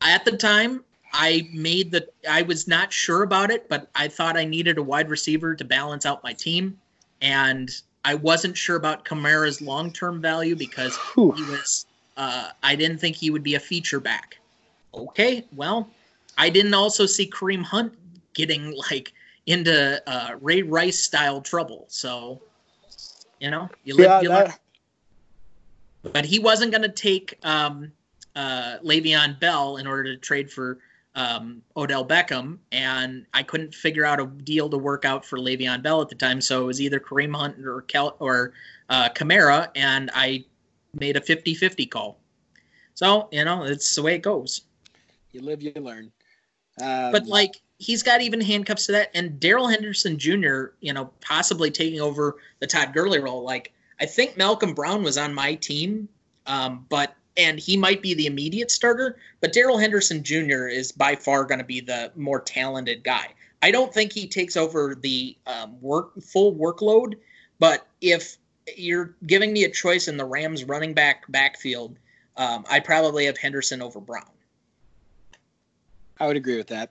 [0.00, 2.08] at the time, I made the.
[2.28, 5.64] I was not sure about it, but I thought I needed a wide receiver to
[5.64, 6.78] balance out my team,
[7.20, 7.70] and
[8.04, 11.32] I wasn't sure about Kamara's long term value because Whew.
[11.32, 11.86] he was.
[12.16, 14.38] Uh, I didn't think he would be a feature back.
[14.94, 15.88] Okay, well,
[16.36, 17.92] I didn't also see Kareem Hunt
[18.34, 19.12] getting like
[19.46, 21.86] into uh, Ray Rice style trouble.
[21.88, 22.40] So,
[23.40, 24.52] you know, you live, Yeah, you learn.
[26.02, 27.92] But he wasn't going to take um,
[28.36, 30.78] uh, Le'Veon Bell in order to trade for
[31.14, 35.82] um, Odell Beckham, and I couldn't figure out a deal to work out for Le'Veon
[35.82, 36.40] Bell at the time.
[36.40, 38.52] So it was either Kareem Hunt or Kel- or
[38.88, 40.44] uh, Kamara, and I
[40.94, 42.18] made a 50-50 call.
[42.94, 44.62] So you know, it's the way it goes.
[45.32, 46.12] you live, you learn.
[46.80, 50.66] Um, But like he's got even handcuffs to that, and Darrell Henderson Jr.
[50.80, 53.42] You know, possibly taking over the Todd Gurley role.
[53.42, 56.08] Like I think Malcolm Brown was on my team,
[56.46, 59.16] um, but and he might be the immediate starter.
[59.40, 60.68] But Darrell Henderson Jr.
[60.68, 63.28] is by far going to be the more talented guy.
[63.62, 67.14] I don't think he takes over the um, work full workload,
[67.58, 68.36] but if
[68.76, 71.98] you're giving me a choice in the Rams running back backfield,
[72.36, 74.24] um, I'd probably have Henderson over Brown.
[76.18, 76.90] I would agree with that.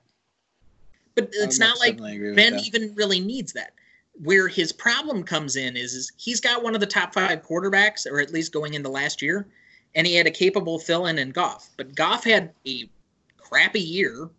[1.22, 2.66] But it's not like definitely agree with Ben that.
[2.66, 3.74] even really needs that.
[4.22, 8.06] Where his problem comes in is, is he's got one of the top five quarterbacks,
[8.06, 9.48] or at least going into last year,
[9.96, 11.70] and he had a capable fill in in Goff.
[11.78, 12.90] But Goff had a
[13.38, 14.30] crappy year,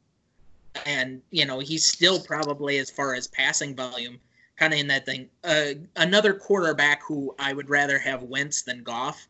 [0.87, 4.21] and you know he's still probably as far as passing volume,
[4.57, 5.29] kind of in that thing.
[5.45, 9.27] Uh, another quarterback who I would rather have Wentz than Goff,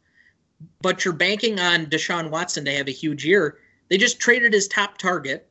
[0.83, 3.59] but you're banking on Deshaun Watson to have a huge year.
[3.89, 5.49] They just traded his top target,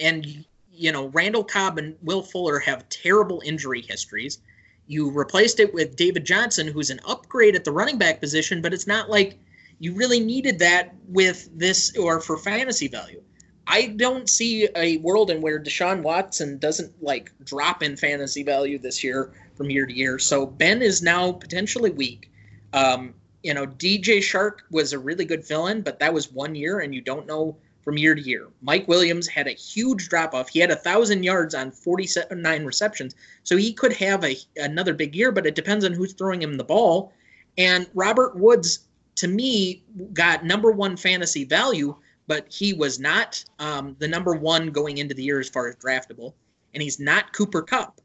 [0.00, 0.44] and
[0.76, 4.38] you know, Randall Cobb and Will Fuller have terrible injury histories.
[4.86, 8.74] You replaced it with David Johnson, who's an upgrade at the running back position, but
[8.74, 9.38] it's not like
[9.78, 13.22] you really needed that with this or for fantasy value.
[13.66, 18.78] I don't see a world in where Deshaun Watson doesn't like drop in fantasy value
[18.78, 20.18] this year from year to year.
[20.18, 22.30] So Ben is now potentially weak.
[22.74, 26.54] Um, you know, DJ Chark was a really good fill in, but that was one
[26.54, 28.48] year, and you don't know from year to year.
[28.62, 30.48] Mike Williams had a huge drop off.
[30.48, 35.14] He had a thousand yards on 49 receptions, so he could have a another big
[35.14, 35.30] year.
[35.30, 37.12] But it depends on who's throwing him the ball.
[37.58, 38.80] And Robert Woods,
[39.16, 41.94] to me, got number one fantasy value,
[42.26, 45.76] but he was not um, the number one going into the year as far as
[45.76, 46.32] draftable,
[46.72, 48.00] and he's not Cooper Kupp.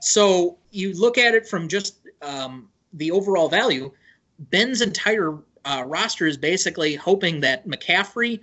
[0.00, 3.92] So you look at it from just um, the overall value.
[4.38, 8.40] Ben's entire uh, roster is basically hoping that McCaffrey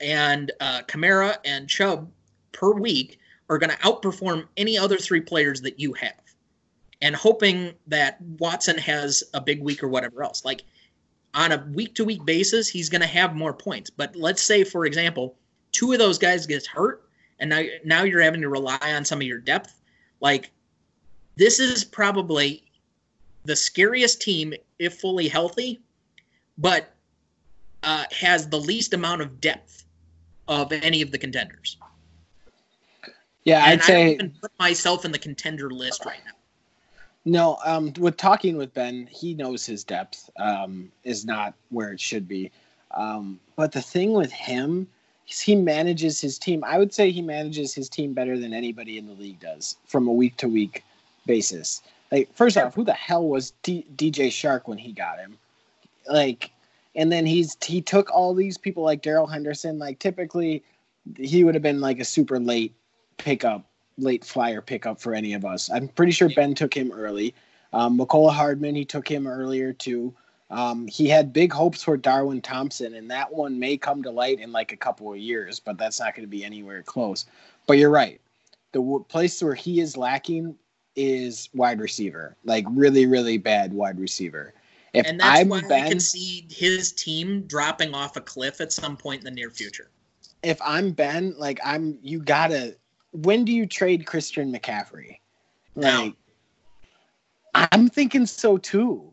[0.00, 2.10] and uh, Kamara and Chubb
[2.52, 6.20] per week are going to outperform any other three players that you have,
[7.00, 10.44] and hoping that Watson has a big week or whatever else.
[10.44, 10.62] Like
[11.34, 13.90] on a week to week basis, he's going to have more points.
[13.90, 15.36] But let's say, for example,
[15.72, 17.08] two of those guys gets hurt,
[17.38, 19.80] and now now you're having to rely on some of your depth.
[20.20, 20.50] Like
[21.36, 22.64] this is probably
[23.44, 25.80] the scariest team if fully healthy,
[26.58, 26.94] but
[27.82, 29.84] uh, has the least amount of depth
[30.48, 31.76] of any of the contenders.
[33.44, 36.32] Yeah, and I'd say put myself in the contender list right now.
[37.24, 42.00] No, um, with talking with Ben, he knows his depth um, is not where it
[42.00, 42.50] should be.
[42.92, 44.88] Um, but the thing with him
[45.28, 46.64] is he manages his team.
[46.64, 50.08] I would say he manages his team better than anybody in the league does from
[50.08, 50.84] a week to week
[51.26, 51.82] basis.
[52.10, 55.36] Like, first off, who the hell was D- DJ Chark when he got him?
[56.08, 56.50] Like,
[56.98, 59.78] and then he's he took all these people like Darrell Henderson.
[59.78, 60.64] Like, typically,
[61.16, 62.74] he would have been like a super late
[63.16, 63.64] pickup
[63.96, 65.70] late flyer pickup for any of us.
[65.70, 67.34] I'm pretty sure Ben took him early.
[67.72, 70.14] Um, Mecole Hardman, he took him earlier too.
[70.50, 74.40] Um, he had big hopes for Darwin Thompson, and that one may come to light
[74.40, 77.26] in like a couple of years, but that's not going to be anywhere close.
[77.66, 78.20] But you're right.
[78.72, 80.56] The w- place where he is lacking
[80.96, 84.54] is wide receiver, like really, really bad wide receiver.
[84.94, 88.60] If and that's I'm why Ben, I can see his team dropping off a cliff
[88.60, 89.90] at some point in the near future.
[90.42, 92.76] if I'm Ben, like I'm, you gotta.
[93.12, 95.18] When do you trade Christian McCaffrey?
[95.74, 96.04] Now.
[96.04, 96.14] Like,
[97.54, 99.12] I'm thinking so too.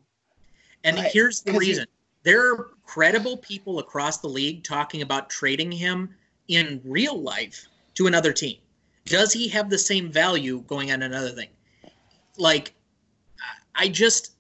[0.84, 1.88] And here's the he- reason.
[2.24, 6.16] There are credible people across the league talking about trading him
[6.48, 8.58] in real life to another team.
[9.06, 11.50] Does he have the same value going on another thing?
[12.38, 12.74] Like
[13.76, 14.35] I just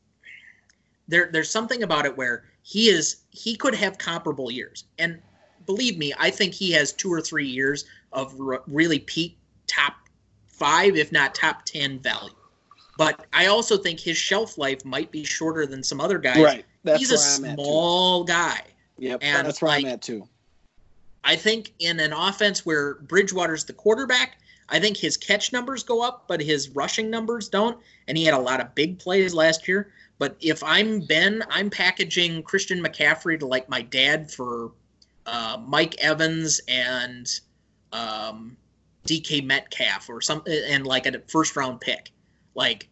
[1.07, 4.85] there there's something about it where he is he could have comparable years.
[4.97, 5.21] And
[5.65, 9.37] believe me, I think he has two or 3 years of r- really peak
[9.67, 9.93] top
[10.47, 12.33] 5 if not top 10 value.
[12.97, 16.37] But I also think his shelf life might be shorter than some other guys.
[16.37, 16.65] right.
[16.83, 18.61] That's He's where a small guy.
[18.97, 19.19] Yep.
[19.21, 20.27] and, that's where I'm at too.
[21.23, 24.37] I think in an offense where Bridgewater's the quarterback,
[24.69, 27.77] I think his catch numbers go up, but his rushing numbers don't.
[28.07, 29.91] And he had a lot of big plays last year.
[30.17, 34.71] But if I'm Ben, I'm packaging Christian McCaffrey to like my dad for
[35.25, 37.27] uh, Mike Evans and
[37.91, 38.55] um,
[39.07, 42.11] DK Metcalf or something, and like a first round pick.
[42.53, 42.87] Like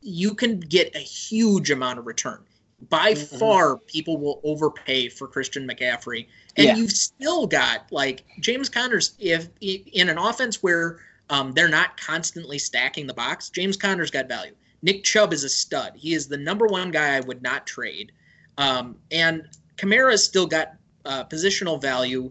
[0.00, 2.40] you can get a huge amount of return.
[2.88, 3.38] By Mhm.
[3.38, 6.76] far, people will overpay for Christian McCaffrey and Yeah.
[6.76, 10.98] you've still got like James Conner's if in an offense where
[11.30, 14.54] um, they're not constantly stacking the box, James Conner's got value.
[14.82, 15.92] Nick Chubb is a stud.
[15.96, 18.12] He is the number one guy I would not trade.
[18.58, 22.30] Um, and Kamara's still got uh, positional value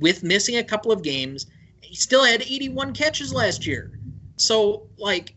[0.00, 1.46] with missing a couple of games.
[1.80, 3.98] He still had 81 catches last year.
[4.36, 5.34] So like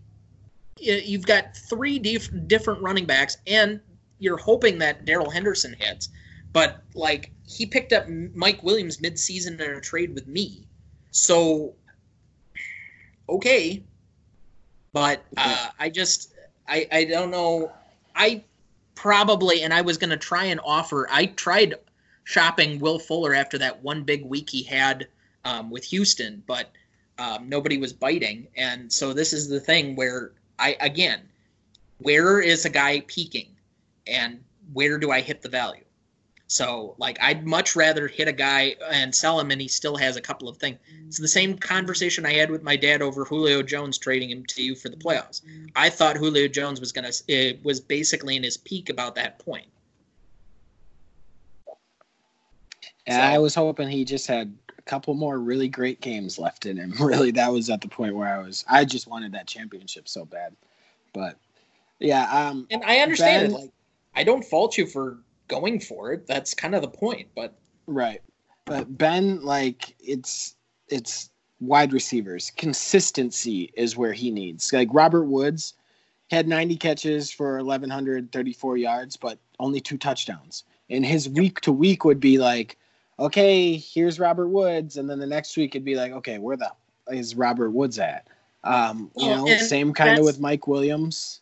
[0.77, 3.79] you've got three dif- different running backs and
[4.19, 6.09] you're hoping that Darrell Henderson hits.
[6.51, 10.65] But like he picked up Mike Williams mid-season in a trade with me,
[11.11, 11.73] so
[13.27, 13.83] okay.
[14.91, 16.33] But uh, I just
[16.69, 17.71] I I don't know.
[18.15, 18.43] I
[18.95, 21.07] probably and I was gonna try and offer.
[21.11, 21.75] I tried
[22.23, 25.07] shopping Will Fuller after that one big week he had
[25.45, 26.71] um, with Houston, but
[27.17, 28.47] um, nobody was biting.
[28.55, 31.21] And so this is the thing where I again,
[31.97, 33.47] where is a guy peaking,
[34.05, 35.83] and where do I hit the value?
[36.51, 40.15] So, like, I'd much rather hit a guy and sell him, and he still has
[40.15, 40.79] a couple of things.
[41.05, 44.63] It's the same conversation I had with my dad over Julio Jones trading him to
[44.63, 45.41] you for the playoffs.
[45.75, 49.67] I thought Julio Jones was gonna it was basically in his peak about that point.
[53.05, 56.65] And So- I was hoping he just had a couple more really great games left
[56.65, 56.93] in him.
[56.99, 58.65] Really, that was at the point where I was.
[58.67, 60.55] I just wanted that championship so bad.
[61.13, 61.37] But
[61.99, 63.71] yeah, um, And I understand Ben- Like,
[64.15, 65.19] I don't fault you for
[65.49, 66.25] going for it.
[66.25, 67.27] That's kind of the point.
[67.35, 67.53] But
[67.87, 68.21] right.
[68.65, 70.55] But Ben, like, it's
[70.87, 71.29] it's
[71.59, 74.71] wide receivers consistency is where he needs.
[74.71, 75.73] Like Robert Woods
[76.31, 80.63] had 90 catches for 1134 yards, but only two touchdowns.
[80.89, 82.77] And his week to week would be like,
[83.19, 86.71] okay, here's Robert Woods, and then the next week it'd be like, okay, where the
[87.11, 88.27] is Robert Woods at?
[88.63, 91.38] Um, you Well, know, same kind of with Mike Williams.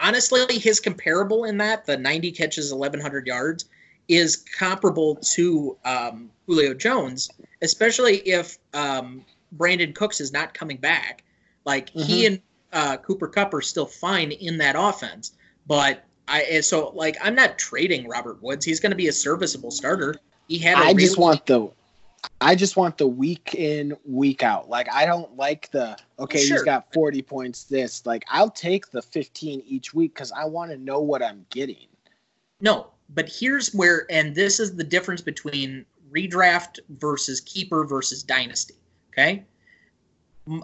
[0.00, 3.66] Honestly, his comparable in that, the 90 catches, 1,100 yards,
[4.08, 7.30] is comparable to um, Julio Jones,
[7.62, 9.24] especially if um,
[9.56, 11.24] Brandin Cooks is not coming back.
[11.64, 12.26] Like he Mhm.
[12.26, 12.40] and
[12.72, 15.32] uh, Cooper Kupp are still fine in that offense,
[15.66, 18.64] but I so like I'm not trading Robert Woods.
[18.64, 20.14] He's going to be a serviceable starter.
[20.48, 20.76] He had.
[20.78, 21.70] I just want the.
[22.40, 24.68] I just want the week in, week out.
[24.68, 26.56] Like I don't like the okay, Sure.
[26.58, 28.04] he's got 40 points this.
[28.06, 31.86] Like I'll take the 15 each week cuz I want to know what I'm getting.
[32.60, 38.74] No, but here's where, and this is the difference between redraft versus keeper versus dynasty.
[39.12, 39.44] Okay.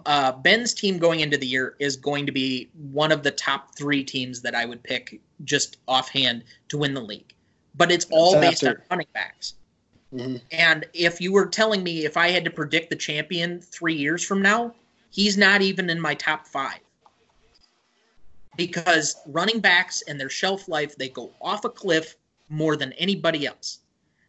[0.05, 3.75] Uh, Ben's team going into the year is going to be one of the top
[3.77, 7.33] three teams that I would pick just offhand to win the league.
[7.75, 9.53] But it's all based on after- running backs.
[10.13, 10.41] Mhm.
[10.51, 14.23] And if you were telling me if I had to predict the champion three years
[14.23, 14.73] from now,
[15.11, 16.79] he's not even in my top five.
[18.55, 22.15] Because running backs and their shelf life, they go off a cliff
[22.49, 23.79] more than anybody else.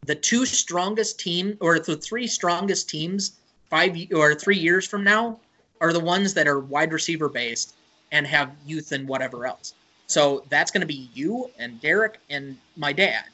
[0.05, 3.33] The two strongest team or the three strongest teams
[3.70, 5.41] five or three years from now
[5.81, 7.74] are the ones that are wide receiver based
[8.12, 9.74] and have youth and whatever else.
[10.07, 13.24] So that's going to be you and Derek and my dad.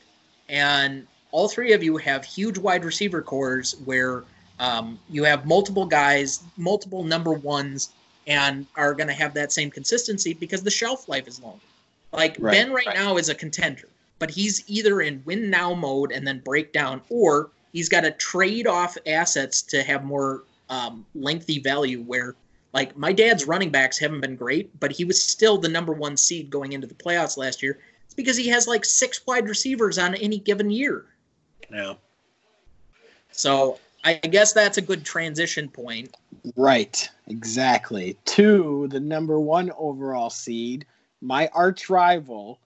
[0.49, 4.25] And all three of you have huge wide receiver cores where
[4.59, 7.95] um, you have multiple guys, multiple number ones,
[8.27, 11.61] and are going to have that same consistency because the shelf life is long.
[12.13, 12.53] Like Right.
[12.53, 12.97] Ben right, Right.
[12.97, 17.01] now is a contender, but he's either in win now mode and then break down,
[17.09, 22.03] or he's got to trade off assets to have more um, lengthy value.
[22.03, 22.37] Where
[22.75, 26.17] like my dad's running backs haven't been great, but he was still the number one
[26.17, 27.81] seed going into the playoffs last year.
[28.05, 31.07] It's because he has like six wide receivers on any given year.
[31.73, 31.95] Yeah.
[33.31, 36.15] So I guess that's a good transition point.
[36.57, 37.09] Right.
[37.29, 38.17] Exactly.
[38.27, 40.87] To the number 1 overall seed,
[41.21, 42.59] my arch rival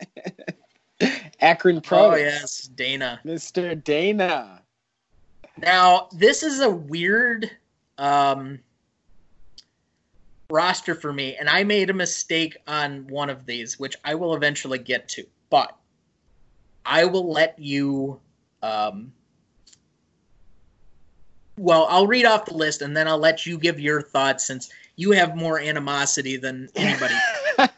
[1.40, 2.12] Akron Pro.
[2.12, 3.20] Oh yes, Dana.
[3.24, 3.82] Mr.
[3.82, 4.62] Dana.
[5.58, 7.50] Now this is a weird
[7.98, 8.58] um,
[10.50, 14.34] roster for me, and I made a mistake on one of these, which I will
[14.34, 15.24] eventually get to.
[15.50, 15.76] But
[16.84, 18.20] I will let you.
[18.62, 19.12] Um,
[21.58, 24.70] well, I'll read off the list, and then I'll let you give your thoughts, since
[24.96, 27.14] you have more animosity than anybody.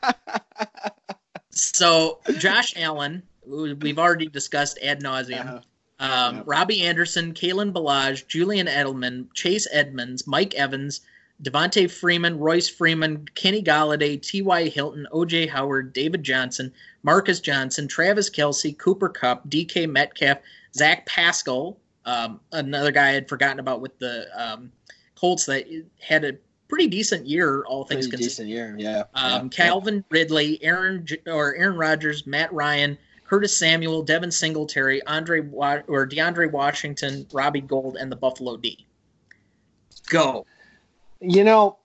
[1.51, 5.41] so Josh Allen, we've already discussed ad nauseum.
[5.41, 5.61] Uh-huh.
[6.01, 6.45] Um, Yep.
[6.47, 11.03] Robbie Anderson, Kalen Ballage, Julian Edelman, Chase Edmonds, Mike Evans,
[11.43, 14.69] Devonta Freeman, Royce Freeman, Kenny Golladay, T.Y.
[14.69, 15.47] Hilton, O.J.
[15.49, 16.73] Howard, David Johnson,
[17.03, 19.87] Marcus Johnson, Travis Kelce, Cooper Kupp, D.K.
[19.87, 20.39] Metcalf,
[20.75, 21.77] Zach Pascal,
[22.07, 24.71] um, another guy I had forgotten about with the um,
[25.17, 25.67] Colts that
[26.01, 26.35] had a
[26.69, 28.47] pretty decent year, all things Pretty considered.
[28.47, 28.75] decent year.
[28.79, 29.05] Yeah.
[29.15, 29.49] Um, yeah.
[29.49, 36.51] Calvin Ridley, Aaron or Aaron Rodgers, Matt Ryan, Curtis Samuel, Devin Singletary, Andre or DeAndre
[36.51, 38.87] Washington, Robbie Gould, and the Buffalo D.
[40.09, 40.47] Go.
[41.27, 41.79] You know,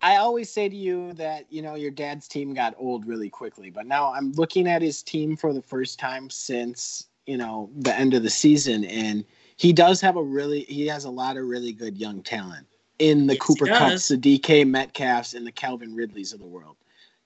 [0.00, 3.70] I always say to you that, you know, your dad's team got old really quickly,
[3.70, 7.94] but now I'm looking at his team for the first time since, you know, the
[7.94, 9.24] end of the season and
[9.56, 12.66] he does have a really he has a lot of really good young talent
[12.98, 13.66] in the Yes, Cooper.
[13.66, 16.76] Kupps, the DK Metcalfs and the Calvin Ridleys of the world.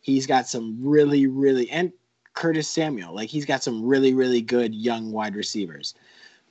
[0.01, 1.93] He's got some really really and
[2.35, 5.95] Curtis Samuel, like he's got some really really good young wide receivers.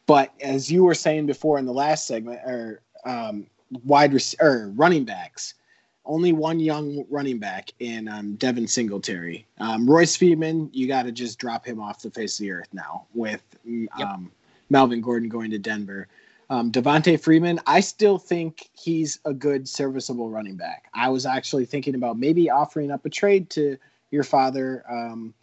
[0.06, 3.48] But as you were saying before in the last segment or um
[3.84, 5.56] wide rec- or running backs.
[6.04, 9.46] Only one young running back in um, Devin Singletary.
[9.60, 12.70] Um, Royce Freeman, you got to just drop him off the face of the earth
[12.74, 14.08] now with mm, Yep.
[14.08, 14.32] um,
[14.72, 16.08] Melvin Gordon going to Denver.
[16.50, 20.90] Um, Devonta Freeman, I still think he's a good, serviceable running back.
[20.94, 23.78] I was actually thinking about maybe offering up a trade to
[24.10, 25.34] your father um,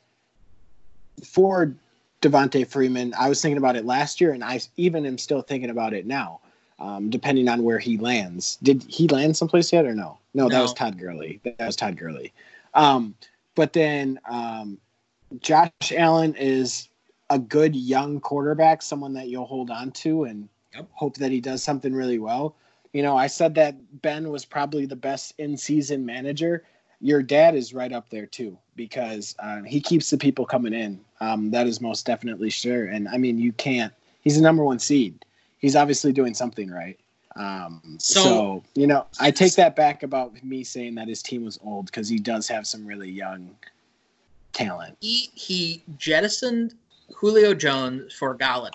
[1.24, 1.74] for
[2.20, 3.14] Devonta Freeman.
[3.18, 6.04] I was thinking about it last year, and I even am still thinking about it
[6.04, 6.40] now
[6.78, 8.58] um, depending on where he lands.
[8.62, 10.18] Did he land someplace yet or no?
[10.34, 10.62] No, that No.
[10.62, 11.40] was Todd Gurley.
[11.44, 12.32] That was Todd Gurley.
[12.74, 13.14] Um,
[13.54, 14.78] but then um,
[15.40, 16.88] Josh Allen is
[17.30, 20.86] a good young quarterback, someone that you'll hold on to and Yep.
[20.92, 22.54] hope that he does something really well.
[22.92, 26.62] You know, I said that Ben was probably the best in season manager.
[27.00, 31.00] Your dad is right up there too because uh, he keeps the people coming in.
[31.20, 32.86] Um, that is most definitely sure.
[32.86, 33.92] And I mean, you can't.
[34.20, 35.24] He's the number one seed.
[35.59, 36.98] He's obviously doing something right.
[37.36, 41.44] Um, So- so, you know, I take that back about me saying that his team
[41.44, 43.54] was old because he does have some really young
[44.52, 44.96] talent.
[45.00, 46.74] He he jettisoned
[47.14, 48.72] Julio Jones for Golladay.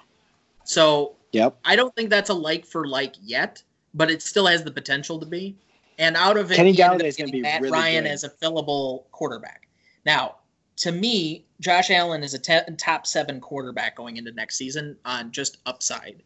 [0.63, 1.57] So Yep.
[1.65, 3.61] I don't think that's a like for like yet,
[3.93, 5.57] but it still has the potential to be.
[5.97, 8.11] And out of it, Kenny Golladay is gonna be Matt really Ryan good.
[8.11, 9.67] as a fillable quarterback.
[10.05, 10.37] Now,
[10.77, 15.31] to me, Josh Allen is a te- top seven quarterback going into next season on
[15.31, 16.21] just upside.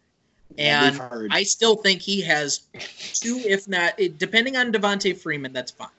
[0.58, 1.00] And.
[1.32, 2.62] I still think he has
[3.14, 5.90] two, if not, depending on Devonta Freeman, that's fine.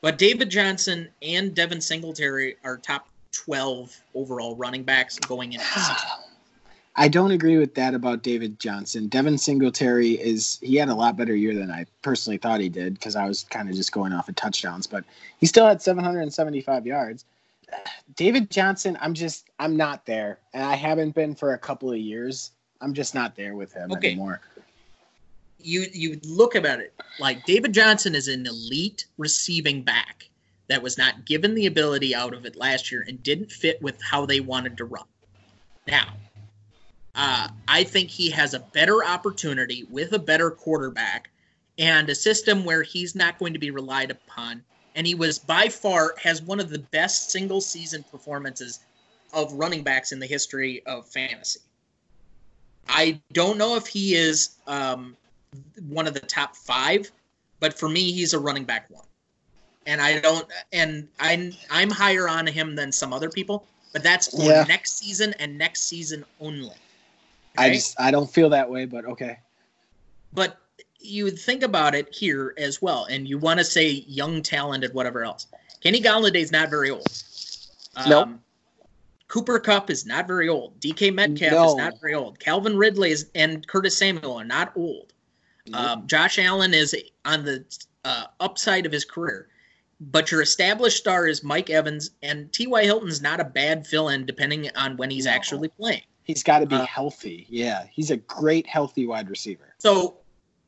[0.00, 5.66] But David Johnson and Devin Singletary are top 12 overall running backs going into.
[6.96, 9.08] I don't agree with that about David Johnson.
[9.08, 12.94] Devin Singletary is he had a lot better year than I personally thought he did
[12.94, 15.04] because I was kind of just going off of touchdowns, but
[15.40, 17.24] he still had 775 yards.
[18.16, 21.98] David Johnson, I'm just I'm not there, and I haven't been for a couple of
[21.98, 22.52] years.
[22.84, 24.08] I'm just not there with him Okay.
[24.08, 24.42] anymore.
[25.58, 30.28] You you look about it like David Johnson is an elite receiving back
[30.68, 33.98] that was not given the ability out of it last year and didn't fit with
[34.02, 35.06] how they wanted to run.
[35.86, 36.08] Now,
[37.14, 41.30] uh, I think he has a better opportunity with a better quarterback
[41.78, 44.62] and a system where he's not going to be relied upon.
[44.94, 48.80] And he was by far has one of the best single season performances
[49.32, 51.60] of running backs in the history of fantasy.
[52.88, 55.16] I don't know if he is um,
[55.88, 57.10] one of the top five,
[57.60, 59.04] but for me, he's a running back one.
[59.86, 64.28] And I don't, and I'm I'm higher on him than some other people, but that's
[64.28, 64.64] for Yeah.
[64.66, 66.74] next season and next season only.
[67.56, 69.38] I just I don't feel that way, but okay.
[70.32, 70.58] but
[70.98, 74.94] you would think about it here as well, and you want to say young, talented,
[74.94, 75.46] whatever else.
[75.82, 77.06] Kenny Golladay's not very old.
[77.96, 78.28] Um, Nope.
[79.34, 80.78] Cooper Kupp is not very old.
[80.78, 82.38] DK Metcalf is not very old.
[82.38, 85.12] Calvin Ridley is, and Curtis Samuel are not old.
[85.72, 87.64] Um, Josh Allen is on the
[88.04, 89.48] uh, upside of his career,
[90.00, 92.84] but your established star is Mike Evans, and T.Y.
[92.84, 95.32] Hilton's not a bad fill-in depending on when he's No.
[95.32, 96.02] actually playing.
[96.22, 97.44] He's got to be Uh, healthy.
[97.50, 99.74] Yeah, he's a great healthy wide receiver.
[99.78, 100.18] So,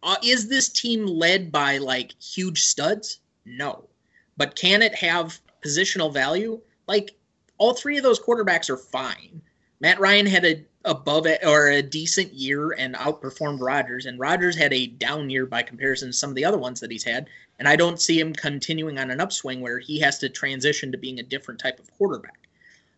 [0.03, 3.21] uh, is this team led by like huge studs?
[3.45, 3.89] No.
[4.37, 6.61] But can it have positional value?
[6.89, 7.15] Like
[7.59, 9.41] all three of those quarterbacks are fine.
[9.81, 14.73] Matt Ryan had a above or a decent year and outperformed Rodgers, and Rodgers had
[14.73, 17.29] a down year by comparison to some of the other ones that he's had.
[17.59, 20.99] And I don't see him continuing on an upswing where he has to transition to
[20.99, 22.49] being a different type of quarterback.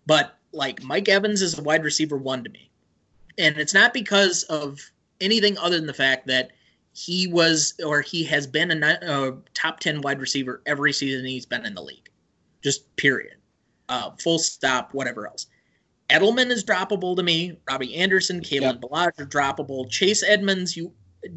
[0.06, 2.70] But like Mike Evans is a wide receiver one to me.
[3.38, 4.80] And it's not because of
[5.20, 6.50] anything other than the fact that
[6.92, 11.46] he was or he has been a, a top 10 wide receiver every season he's
[11.46, 12.10] been in the league.
[12.62, 13.37] Just period.
[13.88, 15.46] Uh, full stop, whatever else.
[16.10, 17.58] Edelman is droppable to me.
[17.68, 18.80] Robbie Anderson, Kalen Yep.
[18.80, 19.88] Ballage are droppable.
[19.90, 20.92] Chase Edmonds, you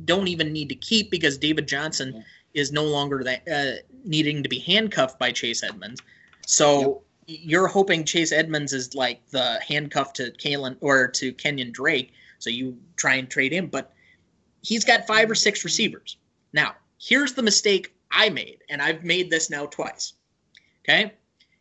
[0.05, 2.21] don't even need to keep because David Johnson Yeah.
[2.53, 6.01] is no longer that uh, needing to be handcuffed by Chase Edmonds.
[6.45, 12.13] So you're hoping Chase Edmonds is like the handcuff to Kalen or to Kenyon Drake.
[12.39, 13.93] So you try and trade him, but
[14.61, 16.17] he's got five or six receivers.
[16.53, 20.13] Now, here's the mistake I made, and I've made this now twice.
[20.83, 21.13] Okay.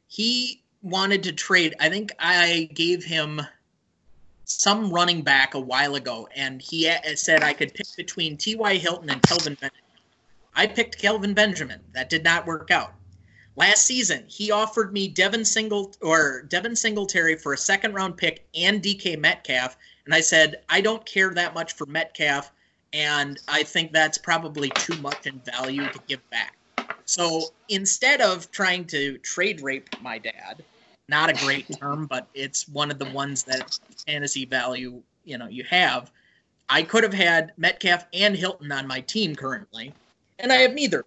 [0.08, 3.40] He wanted to trade, I think I gave him
[4.44, 8.76] some running back a while ago, and he said I could pick between T.Y.
[8.76, 9.80] Hilton and Kelvin Benjamin.
[10.54, 11.80] I picked Kelvin Benjamin.
[11.92, 12.94] That did not work out.
[13.56, 18.46] Last season, he offered me Devin Single or Devin Singletary for a second round pick
[18.54, 19.76] and DK Metcalf,
[20.06, 22.52] and I said I don't care that much for Metcalf,
[22.92, 26.56] and I think that's probably too much in value to give back.
[27.04, 30.64] So instead of trying to trade rape my dad,
[31.10, 35.48] not a great term, but it's one of the ones that fantasy value you know
[35.48, 36.10] you have.
[36.68, 39.92] I could have had Metcalf and Hilton on my team currently,
[40.38, 41.04] and I have neither.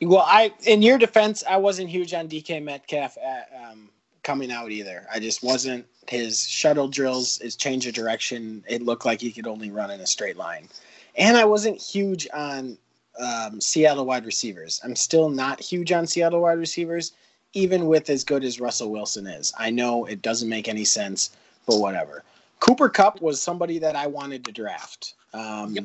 [0.00, 3.90] Well, I in your defense, I wasn't huge on DK Metcalf at, um,
[4.22, 5.06] coming out either.
[5.12, 8.64] I just wasn't his shuttle drills, his change of direction.
[8.68, 10.68] It looked like he could only run in a straight line,
[11.16, 12.78] and I wasn't huge on
[13.18, 14.80] um, Seattle wide receivers.
[14.84, 17.12] I'm still not huge on Seattle wide receivers,
[17.54, 19.52] even with as good as Russell Wilson is.
[19.58, 21.30] I know it doesn't make any sense,
[21.66, 22.24] but whatever.
[22.60, 25.14] Cooper Kupp was somebody that I wanted to draft.
[25.32, 25.84] Um, Yep.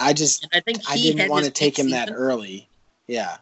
[0.00, 2.68] I just And I think I didn't want to take him that early.
[3.08, 3.38] Yeah.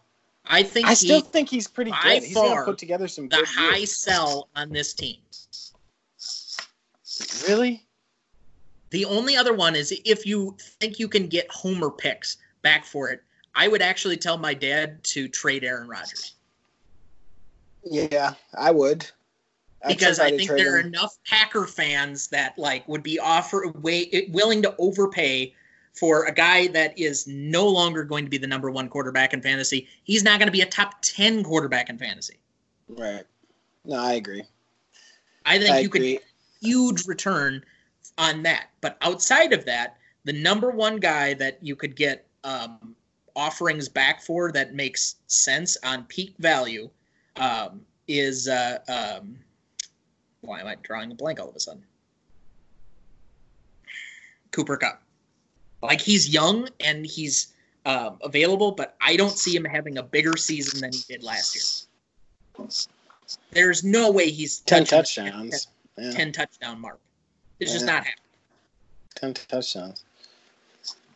[0.46, 2.22] I think I still he, think he's pretty good.
[2.22, 3.94] He's gonna far, put together some the good high years.
[3.94, 5.18] sell on this team.
[7.46, 7.82] Really?
[8.90, 13.10] The only other one is if you think you can get Homer picks back for
[13.10, 13.22] it,
[13.54, 16.35] I would actually tell my dad to trade Aaron Rodgers
[17.88, 19.08] Yeah, I would.
[19.84, 24.28] I'd because I think there are enough Packer fans that like would be offer way
[24.30, 25.54] willing to overpay
[25.92, 29.40] for a guy that is no longer going to be the number one quarterback in
[29.40, 29.88] fantasy.
[30.04, 32.38] He's not going to be a top ten quarterback in fantasy.
[32.88, 33.24] Right.
[33.84, 34.42] No, I agree.
[35.44, 36.18] I think I you could
[36.60, 37.64] huge return
[38.18, 38.70] on that.
[38.80, 42.96] But outside of that, the number one guy that you could get um,
[43.36, 46.90] offerings back for that makes sense on peak value
[47.36, 49.38] um, is uh, um,
[50.40, 51.82] why am I drawing a blank all of a sudden?
[54.52, 55.02] Cooper Kupp.
[55.82, 57.52] Like he's young and he's
[57.84, 61.54] um, available, but I don't see him having a bigger season than he did last
[61.54, 62.66] year.
[63.50, 65.68] There's no way he's ten touchdowns.
[65.96, 66.98] 10, Yeah, 10 touchdown mark.
[67.60, 68.14] It's just not happening.
[69.14, 70.04] ten touchdowns.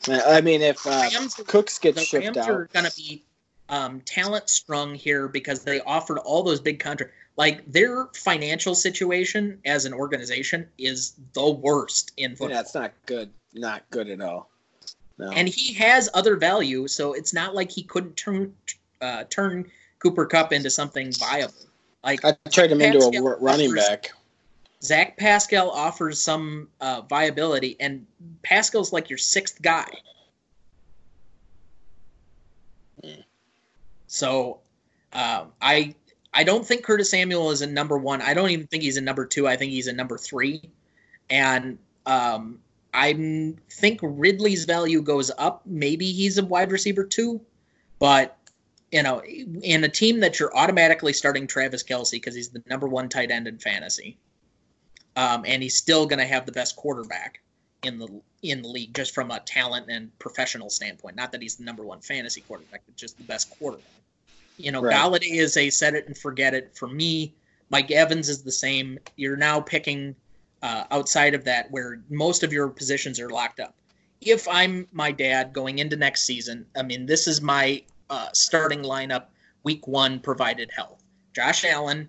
[0.09, 3.23] I mean, if uh, Rams- Cooks gets shipped Rams are out, going to be
[3.71, 7.15] um, talent strung here because they offered all those big contracts.
[7.37, 12.51] Like their financial situation as an organization is the worst in football.
[12.51, 13.31] yeah, it's not good.
[13.55, 14.51] Not good at all.
[15.17, 15.31] No.
[15.33, 18.55] and he has other value, so it's not like he couldn't turn
[19.03, 21.55] uh, turn Cooper Kupp into something viable.
[22.03, 24.13] Like I tried him into a running offers- back.
[24.83, 28.07] Zach Pascal offers some uh, viability, and
[28.43, 29.89] Pascal's like your sixth guy.
[34.13, 34.59] So,
[35.13, 35.95] um, I
[36.35, 38.21] I don't think Curtis Samuel is a number one.
[38.21, 39.47] I don't even think he's a number two.
[39.47, 40.63] I think he's a number three,
[41.31, 42.59] and um,
[42.93, 45.63] I think Ridley's value goes up.
[45.65, 47.41] Maybe he's a wide receiver two,
[48.01, 48.37] but
[48.91, 52.89] you know, in a team that you're automatically starting Travis Kelce because he's the number
[52.89, 54.19] one tight end in fantasy
[55.17, 57.41] um, and he's still going to have the best quarterback
[57.83, 61.17] in the in the league, just from a talent and professional standpoint.
[61.17, 63.87] Not that he's the number one fantasy quarterback, but just the best quarterback.
[64.57, 64.95] You know, Right.
[64.95, 66.77] Golladay is a set it and forget it.
[66.77, 67.35] For me,
[67.71, 68.99] Mike Evans is the same.
[69.17, 70.15] You're now picking
[70.63, 73.75] uh, outside of that, where most of your positions are locked up.
[74.21, 78.83] If I'm my dad going into next season, I mean, this is my uh, starting
[78.83, 79.27] lineup
[79.63, 81.03] week one, provided health.
[81.35, 82.09] Josh Allen,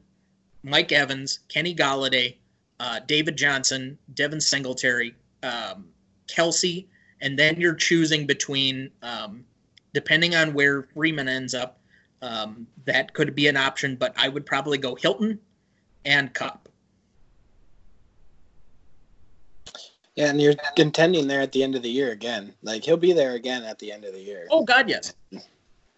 [0.63, 2.36] Mike Evans, Kenny Golladay,
[2.80, 5.88] uh, David Johnson, Devin Singletary, um,
[6.28, 6.86] Kelce,
[7.22, 9.46] and then you're choosing between, um,
[9.94, 11.80] depending on where Freeman ends up,
[12.22, 15.39] um, that could be an option, but I would probably go Hilton
[16.06, 16.70] and Kupp.
[20.16, 22.54] Yeah, and you're contending there at the end of the year again.
[22.64, 24.46] Like he'll be there again at the end of the year.
[24.52, 25.14] Oh, God, yes.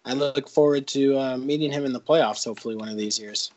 [0.04, 2.44] I look forward to uh, meeting him in the playoffs.
[2.44, 3.50] Hopefully, one of these years.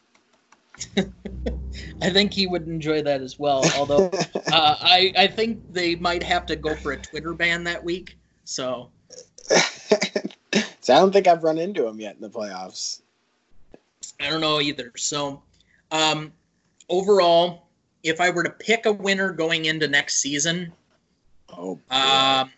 [2.02, 3.64] I think he would enjoy that as well.
[3.78, 4.10] Although
[4.52, 8.18] uh, I, I think they might have to go for a Twitter ban that week.
[8.46, 8.90] So
[10.82, 13.02] so I don't think I've run into him yet in the playoffs.
[14.20, 14.92] I don't know either.
[14.96, 15.44] So,
[15.92, 16.34] um,
[16.90, 17.68] overall,
[18.04, 20.74] if I were to pick a winner going into next season,
[21.50, 22.52] Oh, um,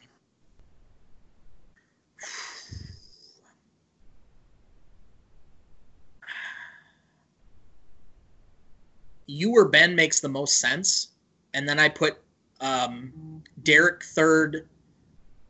[9.29, 11.09] you or Ben makes the most sense,
[11.53, 12.17] and then I put
[12.61, 14.67] um, Derek third,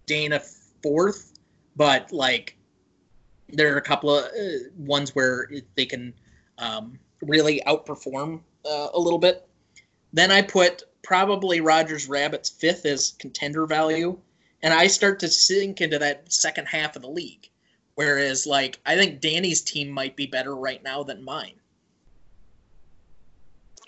[0.06, 0.42] Dana
[0.84, 1.40] fourth,
[1.78, 2.58] but like
[3.48, 6.14] there are a couple of uh, ones where they can
[6.58, 9.48] um, really outperform uh, a little bit.
[10.12, 14.18] Then I put probably Rogers Rabbits fifth as contender value,
[14.62, 17.50] and I start to sink into that second half of the league.
[17.96, 21.56] Whereas, like, I think Danny's team might be better right now than mine.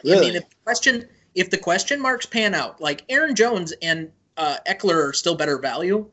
[0.04, 0.18] Really?
[0.18, 4.12] I mean, if the question if the question marks pan out, like Aaron Jones and
[4.38, 6.10] uh, Ekeler are still better value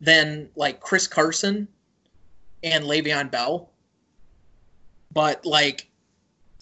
[0.00, 1.68] than like Chris Carson
[2.62, 3.70] and Le'Veon Bell,
[5.12, 5.88] but like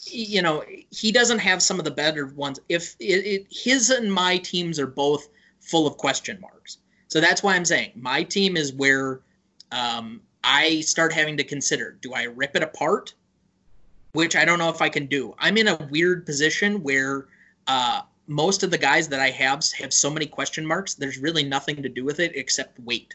[0.07, 2.61] you know he doesn't have some of the better ones.
[2.69, 5.29] If it, it, his and my teams are both
[5.61, 9.21] full of question marks, so that's why I'm saying my team is where
[9.73, 13.15] um, I start having to consider: do I rip it apart?
[14.19, 15.33] Which I don't know if I can do.
[15.39, 17.29] I'm in a weird position where
[17.69, 20.95] uh, most of the guys that I have have so many question marks.
[20.95, 23.15] There's really nothing to do with it except wait.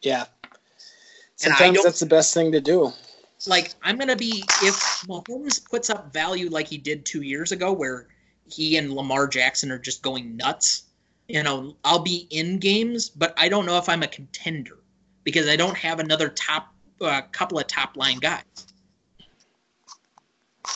[0.00, 0.24] yeah.
[1.36, 2.92] Sometimes that's the best thing to do.
[3.46, 4.74] Like I'm gonna be if
[5.06, 8.08] Mahomes puts up value like he did two years ago, where
[8.50, 10.86] he and Lamar Jackson are just going nuts.
[11.28, 14.78] You know, I'll be in games, but I don't know if I'm a contender
[15.22, 18.71] because I don't have another top uh, couple of top line guys.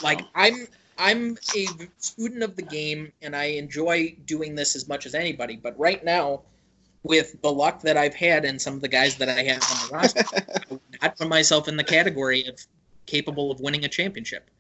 [0.03, 0.67] Like I'm
[0.99, 1.67] I'm a
[1.99, 6.05] student of the game and I enjoy doing this as much as anybody, but right
[6.05, 6.43] now
[7.03, 9.89] with the luck that I've had and some of the guys that I have on
[9.89, 12.59] the roster, I would not put myself in the category of
[13.07, 14.51] capable of winning a championship.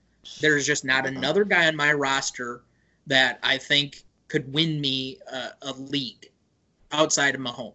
[0.40, 2.62] There's just not another guy on my roster
[3.06, 6.30] that I think could win me a, a league
[6.92, 7.72] outside of Mahomes.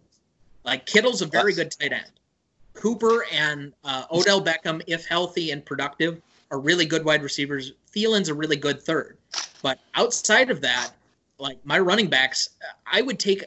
[0.64, 2.10] Like Kittle's a very good tight end.
[2.74, 6.20] Cooper and uh, Odell Beckham, if healthy and productive,
[6.52, 7.72] are really good wide receivers.
[7.92, 9.16] Thielen's a really good third.
[9.62, 10.90] But outside of that,
[11.38, 12.50] like my running backs,
[12.86, 13.44] I would take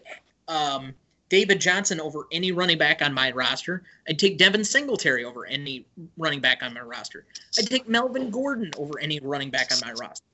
[0.48, 0.94] um,
[1.30, 3.84] David Johnson over any running back on my roster.
[4.10, 5.86] I'd take Devin Singletary over any
[6.18, 7.26] running back on my roster.
[7.58, 10.26] I'd take Melvin Gordon over any running back on my roster.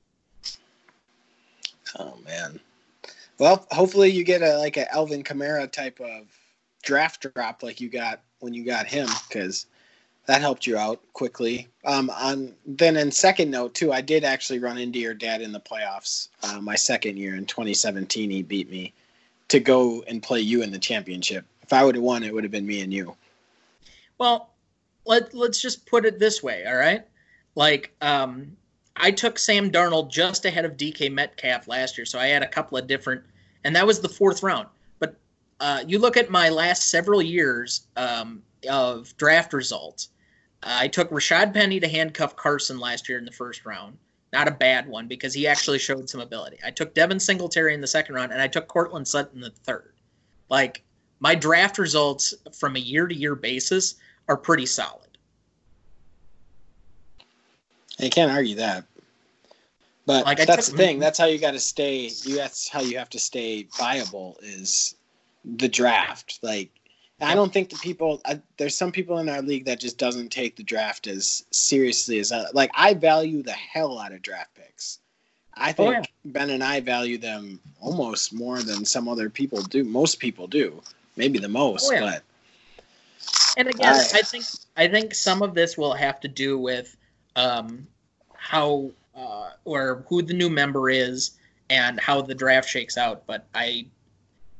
[1.98, 2.58] Oh man.
[3.38, 6.26] Well, hopefully you get a like a Alvin Kamara type of
[6.82, 9.66] draft drop like you got when you got him because
[10.26, 11.68] that helped you out quickly.
[11.84, 15.52] Um, on then, in second note too, I did actually run into your dad in
[15.52, 16.28] the playoffs.
[16.42, 18.92] Uh, my second year in 2017, he beat me
[19.48, 21.44] to go and play you in the championship.
[21.62, 23.16] If I would have won, it would have been me and you.
[24.18, 24.50] Well,
[25.04, 27.04] let let's just put it this way, all right?
[27.54, 28.56] Like, um,
[28.96, 32.48] I took Sam Darnold just ahead of DK Metcalf last year, so I had a
[32.48, 33.24] couple of different,
[33.64, 34.68] and that was the fourth round.
[35.00, 35.16] But
[35.60, 40.08] uh, you look at my last several years um, of draft results.
[40.62, 43.96] I took Rashaad Penny to handcuff Carson last year in the first round.
[44.32, 46.58] Not a bad one because he actually showed some ability.
[46.64, 49.50] I took Devin Singletary in the second round, and I took Courtland Sutton in the
[49.50, 49.92] third.
[50.48, 50.82] Like
[51.20, 53.96] my draft results from a year to year basis
[54.28, 55.18] are pretty solid.
[57.98, 58.84] You can't argue that.
[60.06, 60.98] But like that's took, the thing.
[60.98, 62.10] That's how you got to stay.
[62.24, 64.96] You that's how you have to stay viable is
[65.44, 66.40] the draft.
[66.42, 66.70] Like
[67.22, 68.20] I don't think the people.
[68.24, 72.18] I, there's some people in our league that just doesn't take the draft as seriously
[72.18, 74.98] as I, like I value the hell out of draft picks.
[75.54, 76.02] I oh, think oh, yeah.
[76.24, 79.84] Ben and I value them almost more than some other people do.
[79.84, 80.82] Most people do,
[81.16, 81.90] maybe the most.
[81.90, 82.00] Oh, yeah.
[82.00, 82.22] But
[83.56, 84.44] and again, I, I think
[84.76, 86.96] I think some of this will have to do with
[87.36, 87.86] um,
[88.34, 91.32] how uh, or who the new member is
[91.70, 93.26] and how the draft shakes out.
[93.26, 93.86] But I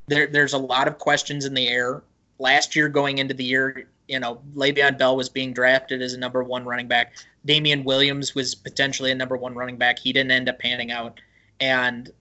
[0.07, 2.03] there there's a lot of questions in the air.
[2.43, 6.17] Last year, going into the year, you know, Le'Veon Bell was being drafted as a
[6.17, 7.13] number one running back.
[7.45, 9.97] Damien Williams was potentially a number one running back.
[9.97, 11.21] He didn't end up panning out,
[11.61, 12.11] and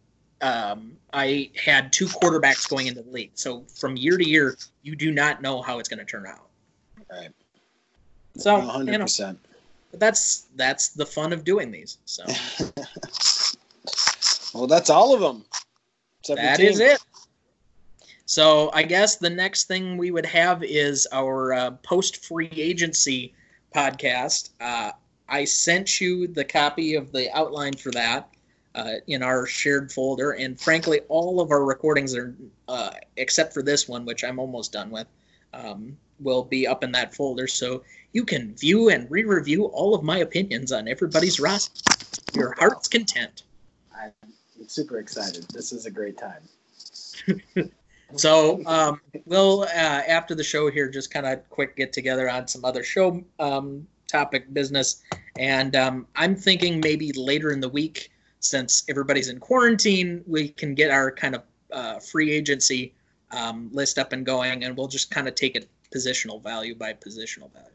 [0.41, 3.33] um, I had two quarterbacks going into the league.
[3.35, 6.47] So from year to year, you do not know how it's going to turn out.
[7.11, 7.31] Right.
[8.37, 8.93] So 100%.
[8.93, 9.07] You know,
[9.95, 11.99] that's that's the fun of doing these.
[12.05, 12.23] So.
[14.55, 15.45] well, that's all of them.
[16.29, 17.01] That is it.
[18.33, 23.35] So I guess the next thing we would have is our uh, post free agency
[23.75, 24.53] podcast.
[24.59, 24.93] Uh,
[25.29, 28.31] I sent you the copy of the outline for that
[28.75, 32.35] uh, in our shared folder, and frankly, all of our recordings are,
[32.69, 35.09] uh, except for this one, which I'm almost done with,
[35.53, 37.47] um, will be up in that folder.
[37.47, 37.83] So
[38.15, 41.83] you can view and re-review all of my opinions on everybody's roster.
[42.33, 43.43] Your heart's content.
[43.95, 44.33] I'm
[44.69, 45.45] super excited.
[45.53, 46.49] This is a great time.
[48.17, 49.67] so um, we'll uh,
[50.09, 53.87] after the show here just kind of quick get together on some other show um,
[54.07, 55.03] topic business,
[55.39, 60.75] and um, I'm thinking maybe later in the week since everybody's in quarantine, we can
[60.75, 61.43] get our kind of
[61.73, 62.93] uh, free agency
[63.31, 66.93] um, list up and going, and we'll just kind of take it positional value by
[66.93, 67.69] positional value.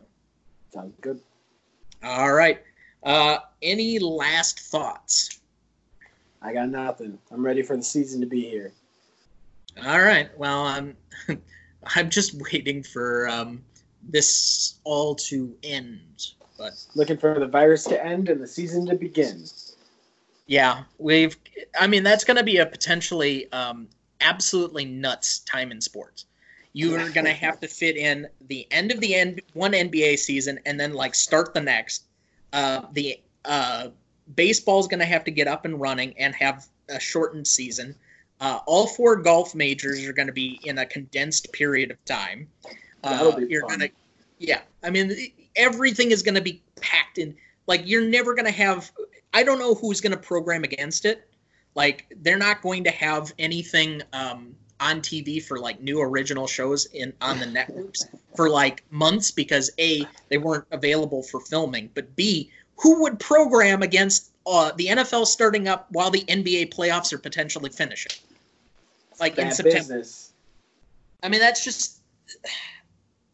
[0.74, 1.22] Sounds good.
[2.04, 2.62] All right.
[3.04, 5.40] Uh, any last thoughts?
[6.42, 7.18] I got nothing.
[7.32, 8.74] I'm ready for the season to be here.
[9.86, 10.30] All right.
[10.38, 10.98] Well, I'm
[11.96, 13.64] I'm just waiting for um,
[14.08, 16.32] this all to end.
[16.58, 19.46] But looking for the virus to end and the season to begin.
[20.48, 21.38] Yeah, we've.
[21.80, 23.88] I mean, that's going to be a potentially um,
[24.22, 26.26] absolutely nuts time in sports
[26.78, 30.20] you are going to have to fit in the end of the end one NBA
[30.20, 32.04] season and then like start the next.
[32.54, 33.88] Uh, the uh,
[34.36, 37.96] baseball is going to have to get up and running and have a shortened season.
[38.40, 42.48] Uh, all four golf majors are going to be in a condensed period of time.
[43.04, 43.90] Uh, you're going to,
[44.40, 44.62] yeah.
[44.84, 45.16] I mean,
[45.56, 47.36] everything is going to be packed in.
[47.66, 48.92] Like you're never going to have.
[49.34, 51.28] I don't know who's going to program against it.
[51.76, 54.02] Like they're not going to have anything.
[54.14, 59.32] Um, on TV for like new original shows in on the networks for like months
[59.32, 64.88] because a they weren't available for filming, but b who would program against uh, the
[64.88, 68.12] NFL starting up while the NBA playoffs are potentially finishing,
[69.20, 69.80] like Bad in September.
[69.80, 70.34] Business.
[71.24, 72.02] I mean, that's just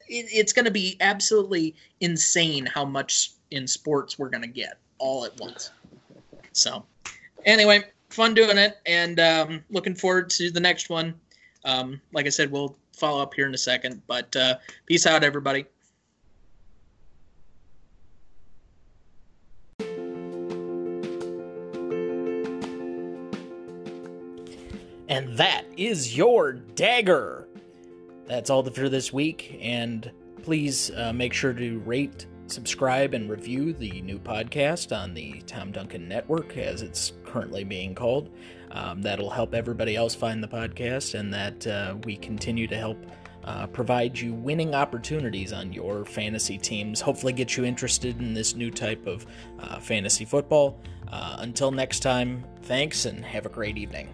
[0.08, 4.78] it, it's going to be absolutely insane how much in sports we're going to get
[4.98, 5.72] all at once.
[6.54, 6.86] So,
[7.46, 11.14] anyway, fun doing it, and um, looking forward to the next one.
[11.66, 14.02] Um, like I said, we'll follow up here in a second.
[14.08, 14.56] But uh,
[14.86, 15.66] peace out, everybody.
[25.14, 27.48] And that is your dagger.
[28.26, 29.60] That's all for this week.
[29.62, 30.12] And
[30.42, 35.72] please uh, make sure to rate, subscribe, and review the new podcast on the Tom
[35.72, 38.32] Duncan Network, as it's currently being called.
[38.72, 42.98] Um, that'll help everybody else find the podcast, and that uh, we continue to help
[43.44, 47.02] uh, provide you winning opportunities on your fantasy teams.
[47.02, 49.28] Hopefully, get you interested in this new type of
[49.60, 50.80] uh, fantasy football.
[51.12, 54.10] Uh, until next time, thanks and have a great evening.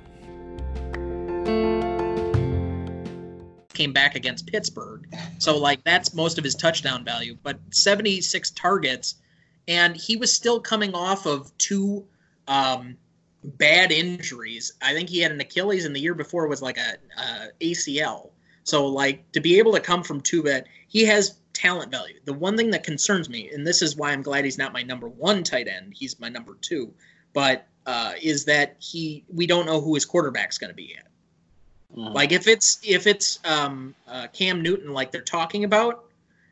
[3.80, 5.07] Came back against Pittsburgh.
[5.38, 9.16] So like that's most of his touchdown value, but 76 targets
[9.70, 12.05] and he was still coming off of two
[12.47, 12.97] um,
[13.43, 14.74] bad injuries.
[14.82, 18.32] I think he had an Achilles and the year before was like a, a ACL.
[18.64, 22.20] So like to be able to come from two bad, he has talent value.
[22.26, 24.84] The one thing that concerns me, and this is why I'm glad he's not my
[24.84, 26.93] number one tight end, he's my number two,
[27.34, 31.08] but uh, is that he we don't know who his quarterback's going to be yet.
[31.98, 32.14] Mm-hmm.
[32.14, 36.06] Like if it's if it's um, uh, Cam Newton, like they're talking about,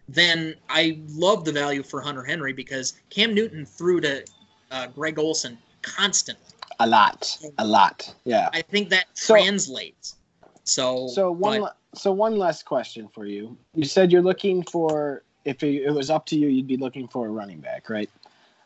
[0.09, 4.25] then I love the value for Hunter Henry because Cam Newton threw to
[4.71, 6.43] uh, Greg Olsen constantly.
[6.79, 8.15] A lot, a lot.
[8.23, 8.49] Yeah.
[8.51, 10.15] I think that so, translates.
[10.63, 13.55] So so one but, so one last question for you.
[13.75, 17.07] You said you're looking for if it, it, was up to you, you'd be looking
[17.07, 18.09] for a running back, right?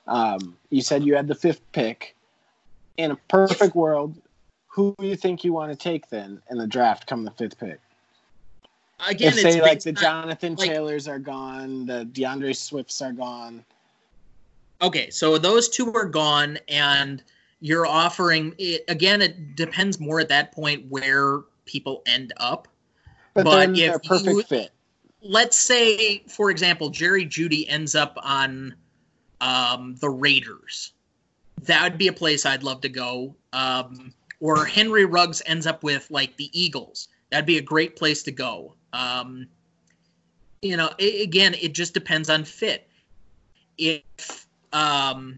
[0.08, 2.16] Um, you said you had the fifth pick.
[3.02, 4.16] In a perfect world,
[4.68, 7.60] who do you think you want to take then in the draft come the fifth
[7.60, 7.80] pick?
[9.08, 13.66] Again, if say like the Jonathan like, Taylors are gone, the D'Andre Swifts are gone.
[14.84, 17.24] Okay, so those two are gone, and
[17.60, 19.24] you're offering it, again.
[19.24, 22.68] It depends more at that point where people end up.
[23.34, 24.70] But, but if perfect you, fit.
[25.24, 28.76] Let's say, for example, Jerry Jeudy ends up on
[29.40, 30.94] um, the Raiders.
[31.62, 33.36] That would be a place I'd love to go.
[33.54, 37.08] Um, or Henry Ruggs ends up with like the Eagles.
[37.30, 38.76] That'd be a great place to go.
[38.94, 39.48] Um,
[40.62, 42.88] you know, it, again, it just depends on fit.
[43.78, 45.38] If um,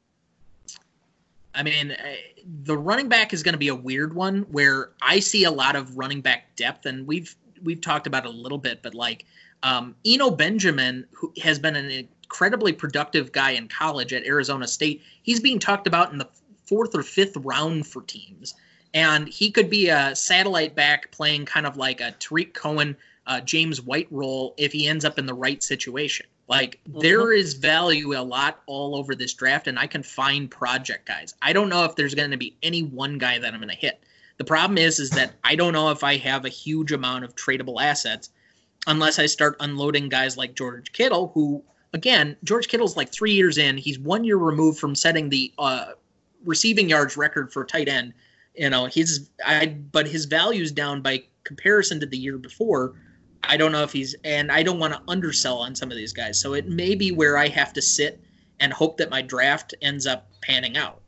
[1.56, 2.16] I mean, uh,
[2.64, 5.76] the running back is going to be a weird one where I see a lot
[5.76, 9.26] of running back depth, and we've we've talked about it a little bit, but like
[9.62, 15.04] um, Eno Benjamin, who has been an incredibly productive guy in college at Arizona State,
[15.22, 16.28] he's being talked about in the
[16.66, 18.56] fourth or fifth round for teams,
[18.96, 23.40] and he could be a satellite back playing kind of like a Tarik Cohen, uh,
[23.42, 26.26] James White role if he ends up in the right situation.
[26.48, 27.02] Like mm-hmm.
[27.02, 31.36] there is value a lot all over this draft, and I can find project guys.
[31.40, 33.76] I don't know if there's going to be any one guy that I'm going to
[33.76, 34.04] hit.
[34.38, 37.36] The problem is, is that I don't know if I have a huge amount of
[37.36, 38.32] tradable assets
[38.88, 41.64] unless I start unloading guys like George Kittle, who
[41.94, 43.78] again, George Kittle's like three years in.
[43.78, 45.92] He's one year removed from setting the uh,
[46.44, 48.14] receiving yards record for tight end.
[48.56, 52.96] You know, his I but his value's down by comparison to the year before.
[53.44, 56.14] I don't know if he's, and I don't want to undersell on some of these
[56.14, 56.40] guys.
[56.40, 58.22] So it may be where I have to sit
[58.62, 61.02] and hope that my draft ends up panning out.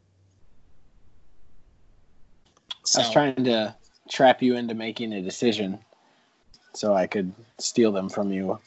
[2.83, 3.73] So, I was trying to
[4.09, 5.79] trap you into making a decision
[6.73, 8.59] so I could steal them from you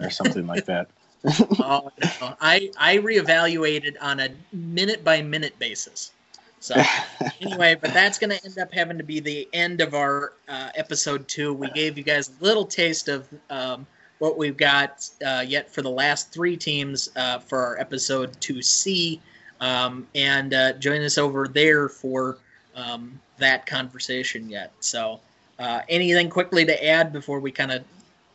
[0.00, 0.90] or something like that.
[1.24, 1.90] Oh,
[2.20, 2.36] no.
[2.40, 6.12] I, I reevaluated on a minute by minute basis.
[6.60, 6.74] So
[7.40, 10.70] anyway, but that's going to end up having to be the end of our uh,
[10.74, 11.52] episode two.
[11.52, 13.86] We gave you guys a little taste of um,
[14.18, 18.62] what we've got uh, yet for the last three teams uh, for our episode two
[18.62, 19.20] C,
[19.60, 22.38] um, and uh, join us over there for
[22.74, 24.72] um, that conversation yet.
[24.80, 25.20] So,
[25.58, 27.84] uh, anything quickly to add before we kind of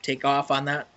[0.02, 0.88] take off on that?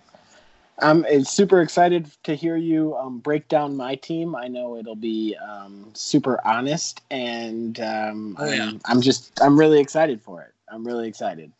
[0.79, 4.35] I'm super excited to hear you um, break down my team.
[4.35, 8.65] I know it'll be um, super honest, and um, oh, yeah.
[8.65, 10.53] I'm, I'm, just I'm really excited for it.
[10.71, 11.51] I'm really excited.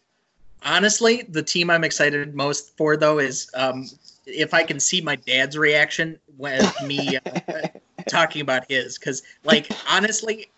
[0.63, 3.87] Honestly, the team I'm excited most for though is um,
[4.27, 7.67] if I can see my dad's reaction when me uh,
[8.07, 10.51] talking about his, because like honestly,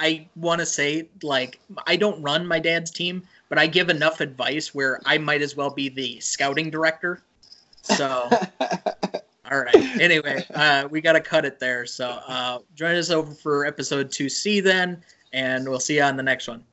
[0.00, 4.20] I want to say like I don't run my dad's team, but I give enough
[4.20, 7.22] advice where I might as well be the scouting director
[7.96, 8.28] so,
[9.50, 10.00] all right.
[10.00, 11.86] Anyway, uh, we got to cut it there.
[11.86, 16.22] So, uh, join us over for episode 2C then, and we'll see you on the
[16.22, 16.64] next one.